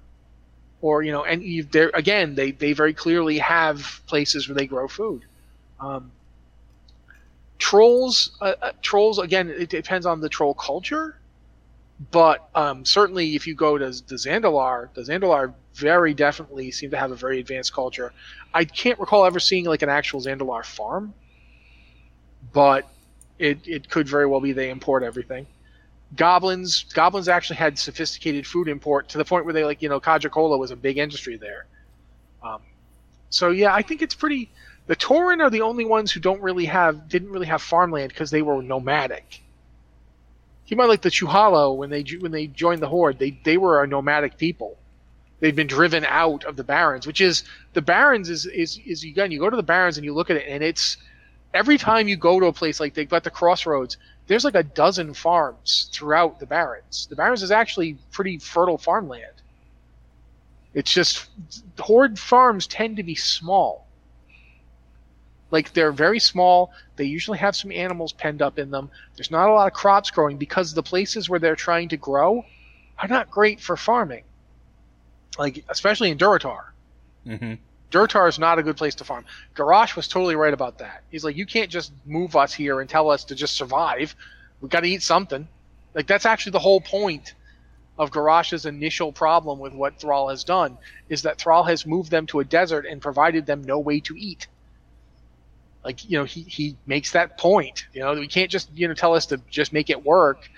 [0.81, 4.67] or you know, and you there again, they they very clearly have places where they
[4.67, 5.25] grow food.
[5.81, 6.13] Um,
[7.59, 11.17] trolls, uh, uh, trolls again, it depends on the troll culture,
[12.11, 16.97] but um, certainly if you go to the Zandalar, the Zandalar very definitely seem to
[16.97, 18.13] have a very advanced culture.
[18.55, 21.15] I can't recall ever seeing like an actual Zandalar farm,
[22.53, 22.89] but
[23.39, 25.47] it, it could very well be they import everything.
[26.17, 30.01] Goblins goblins actually had sophisticated food import to the point where they like you know
[30.01, 31.67] Kaja Cola was a big industry there.
[32.43, 32.63] Um,
[33.31, 34.51] so yeah, I think it's pretty.
[34.87, 38.31] The Tauren are the only ones who don't really have didn't really have farmland because
[38.31, 39.43] they were nomadic.
[40.67, 43.83] You might like the Shu'halo when they when they joined the Horde, they they were
[43.83, 44.79] a nomadic people.
[45.41, 47.45] They've been driven out of the Barrens, which is
[47.75, 50.37] the Barrens is is is again you go to the Barrens and you look at
[50.37, 50.97] it and it's
[51.53, 53.97] every time you go to a place like they've got the crossroads,
[54.29, 57.07] there's like a dozen farms throughout the Barrens.
[57.09, 59.33] The Barrens is actually pretty fertile farmland.
[60.75, 61.29] It's just
[61.79, 63.87] horde farms tend to be small.
[65.51, 66.73] Like they're very small.
[66.97, 68.91] They usually have some animals penned up in them.
[69.17, 72.45] There's not a lot of crops growing because the places where they're trying to grow
[72.99, 74.25] are not great for farming.
[75.39, 76.65] Like especially in Durotar.
[77.27, 77.55] Mm-hmm.
[77.91, 79.25] Durotar is not a good place to farm.
[79.55, 81.03] Garrosh was totally right about that.
[81.11, 84.15] He's like, you can't just move us here and tell us to just survive.
[84.61, 85.49] We've got to eat something.
[85.95, 87.35] Like that's actually the whole point
[87.99, 90.79] of Garrosh's initial problem with what Thrall has done
[91.09, 94.15] is that Thrall has moved them to a desert and provided them no way to
[94.17, 94.47] eat.
[95.85, 97.87] Like you know, he he makes that point.
[97.93, 100.49] You know, we can't just you know tell us to just make it work.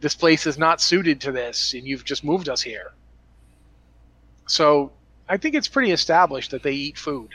[0.00, 2.92] This place is not suited to this, and you've just moved us here.
[4.46, 4.92] So
[5.30, 7.30] I think it's pretty established that they eat food.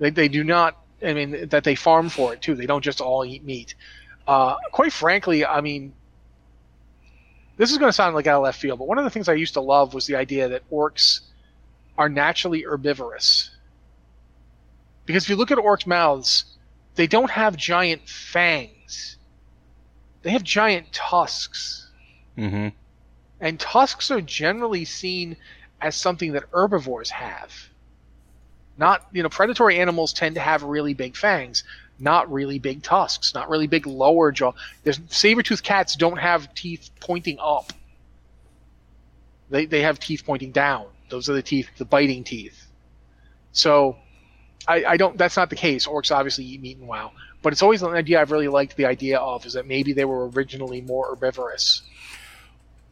[0.00, 0.76] They, they do not.
[1.00, 2.56] I mean, that they farm for it too.
[2.56, 3.76] They don't just all eat meat.
[4.26, 5.92] Uh, quite frankly, I mean,
[7.56, 9.28] this is going to sound like out of left field, but one of the things
[9.28, 11.20] I used to love was the idea that orcs
[11.96, 13.50] are naturally herbivorous.
[15.06, 16.44] Because if you look at orcs' mouths,
[16.96, 19.18] they don't have giant fangs.
[20.22, 21.90] They have giant tusks.
[22.36, 22.68] Mm-hmm.
[23.40, 25.36] And tusks are generally seen
[25.80, 27.52] as something that herbivores have.
[28.76, 31.62] Not, you know, predatory animals tend to have really big fangs,
[31.98, 34.52] not really big tusks, not really big lower jaw.
[34.82, 37.72] There's saber-toothed cats don't have teeth pointing up.
[39.50, 40.86] They they have teeth pointing down.
[41.10, 42.66] Those are the teeth, the biting teeth.
[43.52, 43.96] So,
[44.66, 45.16] I, I don't.
[45.16, 45.86] That's not the case.
[45.86, 47.12] Orcs obviously eat meat and wow,
[47.42, 50.04] but it's always an idea I've really liked the idea of is that maybe they
[50.04, 51.82] were originally more herbivorous.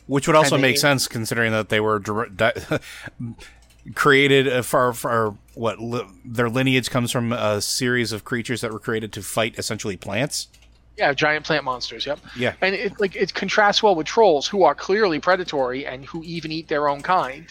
[0.07, 2.53] Which would also And they- make sense considering that they were dir- di-
[3.95, 8.73] created uh, for, for what li- their lineage comes from a series of creatures that
[8.73, 10.49] were created to fight essentially plants.
[10.97, 12.05] Yeah, giant plant monsters.
[12.07, 12.21] Yep.
[12.37, 12.55] Yeah.
[12.61, 16.53] And it like it contrasts well with trolls, who are clearly predatory and who even
[16.53, 17.47] eat their own kind,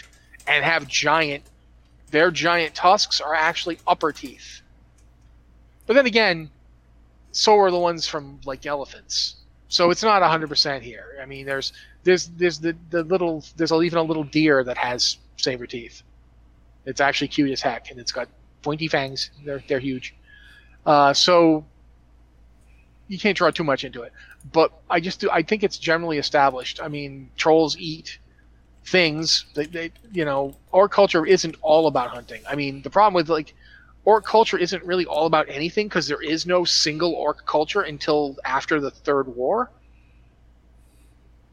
[0.48, 1.44] and have giant.
[2.12, 4.62] Their giant tusks are actually upper teeth.
[5.88, 6.50] But then again,
[7.32, 9.36] so are the ones from like elephants.
[9.70, 11.18] So it's not hundred percent here.
[11.22, 11.74] I mean, there's
[12.04, 16.04] there's there's the, the little there's even a little deer that has saber teeth.
[16.86, 18.28] It's actually cute as heck, and it's got
[18.62, 19.32] pointy fangs.
[19.46, 20.16] They're they're huge.
[20.86, 21.66] Uh, so
[23.08, 24.14] you can't draw too much into it.
[24.52, 25.30] But I just do.
[25.30, 26.82] I think it's generally established.
[26.82, 28.18] I mean, trolls eat
[28.86, 29.46] things.
[29.54, 32.42] They, they you know, orc culture isn't all about hunting.
[32.50, 33.54] I mean, the problem with like
[34.06, 38.38] orc culture isn't really all about anything because there is no single orc culture until
[38.46, 39.70] after the Third War.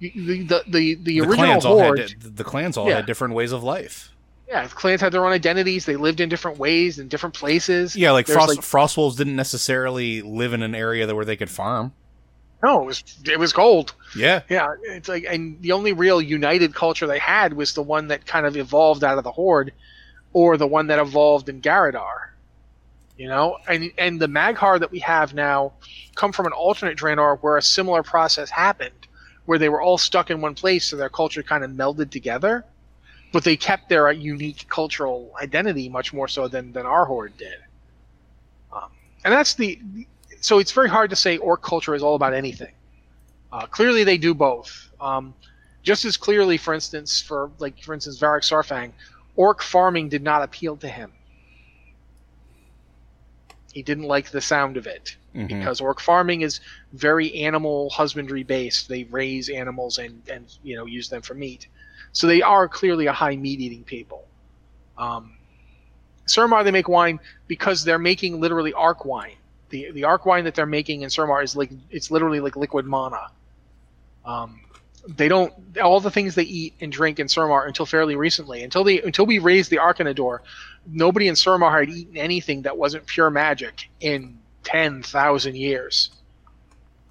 [0.00, 2.96] The the the, the, The original clans all had the clans all Yeah.
[2.96, 4.12] had different ways of life.
[4.48, 5.84] yeah, the clans had their own identities.
[5.86, 7.96] They lived in different ways in different places.
[7.96, 11.92] Yeah, like frost frostwolves didn't necessarily live in an area that where they could farm.
[12.62, 13.94] no, it was it was gold.
[14.16, 18.08] Yeah, Yeah, it's like, and the only real united culture they had was the one
[18.08, 19.72] that kind of evolved out of the Horde,
[20.32, 22.30] or the one that evolved in Garadar.
[23.16, 25.72] You know, and and the Mag'har that we have now
[26.14, 29.07] come from an alternate Draenor where a similar process happened,
[29.48, 32.66] where they were all stuck in one place, so their culture kind of melded together,
[33.32, 37.56] but they kept their unique cultural identity much more so than than our Horde did.
[38.70, 38.90] Um,
[39.24, 39.80] and that's the
[40.42, 42.74] so it's very hard to say orc culture is all about anything.
[43.50, 44.90] Uh, clearly, they do both.
[45.00, 45.32] Um,
[45.82, 48.92] just as clearly, for instance, for like for instance, Varok Saurfang,
[49.34, 51.10] orc farming did not appeal to him.
[53.72, 56.60] He didn't like the sound of it because orc farming is
[56.92, 58.88] very animal husbandry based.
[58.88, 61.68] They raise animals and and you know use them for meat,
[62.12, 64.26] so they are clearly a high meat eating people.
[64.96, 65.36] Um,
[66.26, 69.36] Suramar they make wine because they're making literally Arcwine.
[69.70, 73.28] The the Arcwine that they're making in Suramar is like it's literally like liquid mana.
[74.24, 74.60] Um,
[75.06, 75.52] they don't
[75.82, 78.62] all the things they eat and drink in Suramar until fairly recently.
[78.62, 80.40] Until they until we raised the Arcan'dor,
[80.86, 84.38] nobody in Suramar had eaten anything that wasn't pure magic in
[84.68, 86.10] ten thousand years.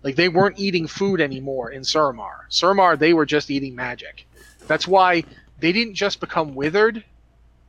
[0.04, 2.48] Like they weren't eating food anymore in Suramar.
[2.50, 4.28] Suramar they were just eating magic.
[4.68, 5.24] That's why
[5.60, 7.04] they didn't just become withered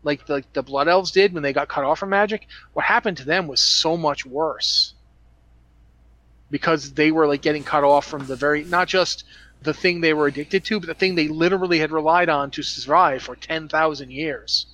[0.02, 2.46] like the, the blood elves did when they got cut off from magic.
[2.72, 4.94] What happened to them was so much worse.
[6.50, 9.24] Because they were like getting cut off from the very not just
[9.62, 12.62] the thing they were addicted to, but the thing they literally had relied on to
[12.62, 14.66] survive for 10,000 years.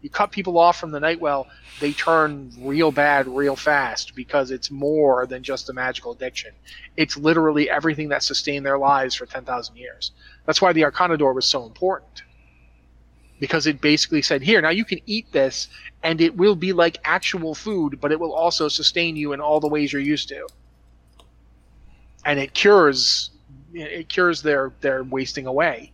[0.00, 1.48] You cut people off from the Nightwell,
[1.80, 6.52] they turn real bad real fast because it's more than just a magical addiction.
[6.96, 10.12] It's literally everything that sustained their lives for 10,000 years.
[10.46, 12.22] That's why the Arcan'dor was so important.
[13.40, 15.68] Because it basically said, here, now you can eat this,
[16.02, 19.60] and it will be like actual food, but it will also sustain you in all
[19.60, 20.46] the ways you're used to.
[22.24, 23.30] And it cures
[23.72, 25.92] it cures their their wasting away.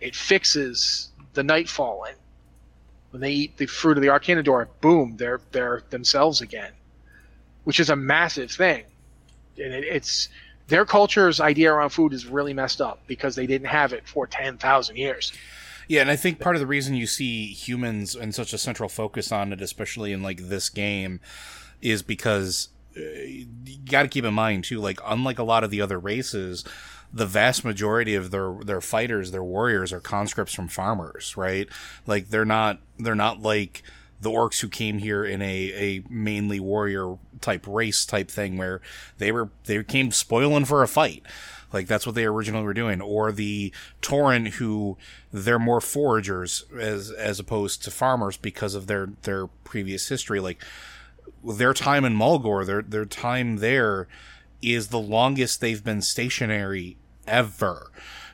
[0.00, 2.16] It fixes the nightfall and
[3.12, 6.72] when they eat the fruit of the Arcan'dor, boom, they're they're themselves again,
[7.64, 8.84] which is a massive thing.
[9.56, 10.28] And it, it's
[10.68, 14.26] their culture's idea around food is really messed up because they didn't have it for
[14.26, 15.32] ten thousand years.
[15.88, 18.88] Yeah, and I think part of the reason you see humans and such a central
[18.88, 21.20] focus on it, especially in like this game,
[21.82, 23.46] is because uh, you
[23.90, 24.80] got to keep in mind too.
[24.80, 26.64] Like, unlike a lot of the other races,
[27.12, 31.68] the vast majority of their their fighters, their warriors, are conscripts from farmers, right?
[32.06, 33.82] Like, they're not they're not like
[34.22, 38.80] the orcs who came here in a, a mainly warrior type race type thing where
[39.18, 41.24] they were they came spoiling for a fight.
[41.72, 43.00] Like that's what they originally were doing.
[43.00, 44.96] Or the Tauren who
[45.32, 50.38] they're more foragers as as opposed to farmers because of their their previous history.
[50.38, 50.62] Like
[51.44, 54.06] their time in Mulgore, their their time there
[54.62, 56.96] is the longest they've been stationary
[57.26, 57.90] ever.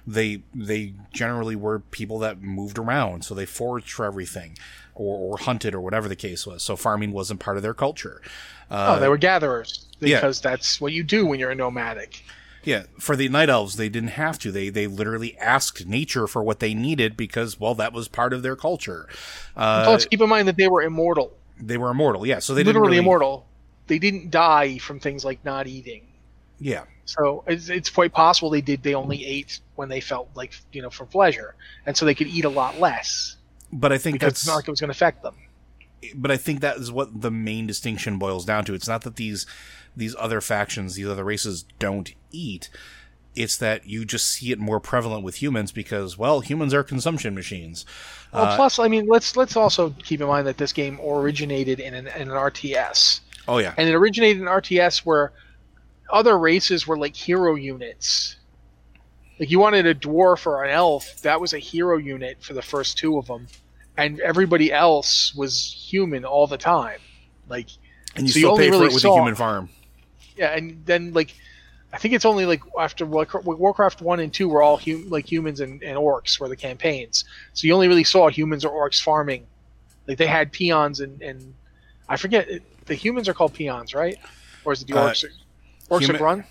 [0.06, 4.56] They they generally were people that moved around, so they foraged for everything,
[4.94, 6.62] or, or hunted, or whatever the case was.
[6.62, 8.22] So farming wasn't part of their culture.
[8.70, 10.16] Uh, oh, they were gatherers yeah.
[10.16, 12.24] because that's what you do when you're a nomadic.
[12.64, 14.50] Yeah, for the night elves, they didn't have to.
[14.50, 18.42] They they literally asked nature for what they needed because, well, that was part of
[18.42, 19.08] their culture.
[19.56, 22.38] Uh, Plus, keep in mind that they were immortal, they were immortal, yeah.
[22.40, 23.46] So they didn't literally really, immortal.
[23.86, 26.07] They didn't die from things like not eating.
[26.60, 28.82] Yeah, So it's, it's quite possible they did.
[28.82, 31.54] They only ate when they felt like you know for pleasure,
[31.86, 33.36] and so they could eat a lot less
[33.72, 35.34] but I think that's not like it was going to affect them.
[36.14, 38.74] but I think that is what the main distinction boils down to.
[38.74, 39.46] It's not that these
[39.96, 42.70] these other factions, these other races don't eat.
[43.34, 47.34] It's that you just see it more prevalent with humans because, well, humans are consumption
[47.34, 47.84] machines.
[48.32, 51.78] Well, Uh, plus, I mean, let's let's also keep in mind that this game originated
[51.78, 55.32] in an, in an RTS, Oh yeah, and it originated in RTS where
[56.10, 58.36] other races were like hero units.
[59.38, 62.62] Like you wanted a dwarf or an elf, that was a hero unit for the
[62.62, 63.46] first two of them,
[63.96, 66.98] and everybody else was human all the time.
[67.48, 67.68] Like
[68.16, 69.68] and you so you still only pay for really it with saw- a human farm.
[70.36, 71.34] yeah, and then like
[71.92, 75.30] I think it's only like after Warcraft, Warcraft one and two were all hum, like
[75.30, 77.24] humans and, and orcs were the campaigns.
[77.54, 79.46] So you only really saw humans or orcs farming.
[80.06, 81.54] Like they had peons and, and
[82.08, 82.48] I forget
[82.86, 84.18] the humans are called peons, right?
[84.64, 85.14] Or is it the Uh,
[85.90, 85.96] orcs?
[85.96, 86.46] orcs human- are grunt.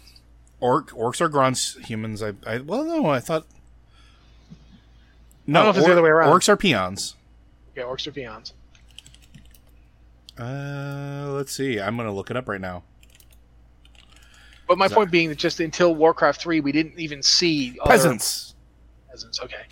[0.59, 1.75] Orc orcs are grunts.
[1.87, 3.45] Humans, I, I well, no, I thought.
[5.45, 6.29] don't know if it's the other way around.
[6.33, 7.15] Orcs are peons.
[7.75, 8.53] Yeah, orcs are peons.
[10.37, 11.79] Uh, let's see.
[11.79, 12.83] I'm gonna look it up right now.
[14.67, 18.53] But my point being that just until Warcraft three, we didn't even see other Peasants.
[19.09, 19.39] peasants.
[19.39, 19.63] Okay,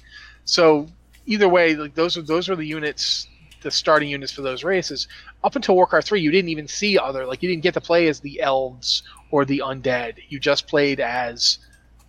[0.45, 0.87] so
[1.25, 3.27] either way, like those are those are the units,
[3.65, 5.07] the starting units for those races.
[5.43, 8.07] Up until Warcraft three, you didn't even see other like you didn't get to play
[8.07, 9.01] as the elves
[9.31, 10.19] or the undead.
[10.29, 11.57] You just played as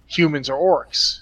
[0.07, 1.21] humans or orcs.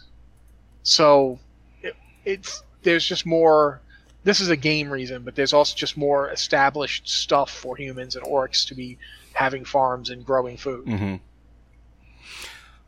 [0.82, 1.38] So
[1.82, 1.94] it,
[2.24, 3.80] it's there's just more.
[4.24, 8.26] This is a game reason, but there's also just more established stuff for humans and
[8.26, 8.98] orcs to be
[9.34, 10.86] having farms and growing food.
[10.86, 11.16] Mm-hmm.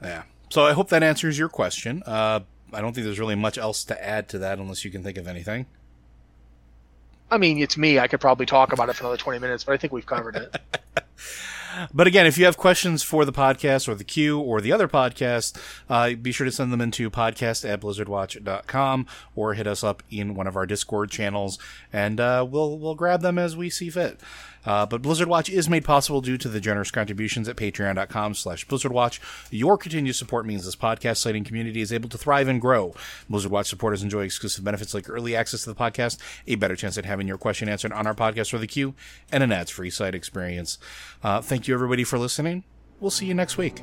[0.02, 0.22] Yeah.
[0.48, 2.02] So I hope that answers your question.
[2.06, 2.40] Uh,
[2.72, 5.16] I don't think there's really much else to add to that unless you can think
[5.18, 5.66] of anything.
[7.30, 7.98] I mean, it's me.
[7.98, 10.36] I could probably talk about it for another 20 minutes, but I think we've covered
[10.36, 10.56] it.
[11.92, 14.88] But again, if you have questions for the podcast or the queue or the other
[14.88, 15.58] podcast,
[15.88, 20.34] uh, be sure to send them into podcast at blizzardwatch.com or hit us up in
[20.34, 21.58] one of our Discord channels
[21.92, 24.20] and uh, we'll we'll grab them as we see fit.
[24.66, 28.66] Uh, but Blizzard Watch is made possible due to the generous contributions at patreon.com slash
[28.66, 29.20] blizzardwatch.
[29.50, 32.94] Your continued support means this podcast and community is able to thrive and grow.
[33.30, 36.98] Blizzard Watch supporters enjoy exclusive benefits like early access to the podcast, a better chance
[36.98, 38.94] at having your question answered on our podcast or the queue,
[39.30, 40.78] and an ads-free site experience.
[41.22, 42.64] Uh, thank you, everybody, for listening.
[43.00, 43.82] We'll see you next week.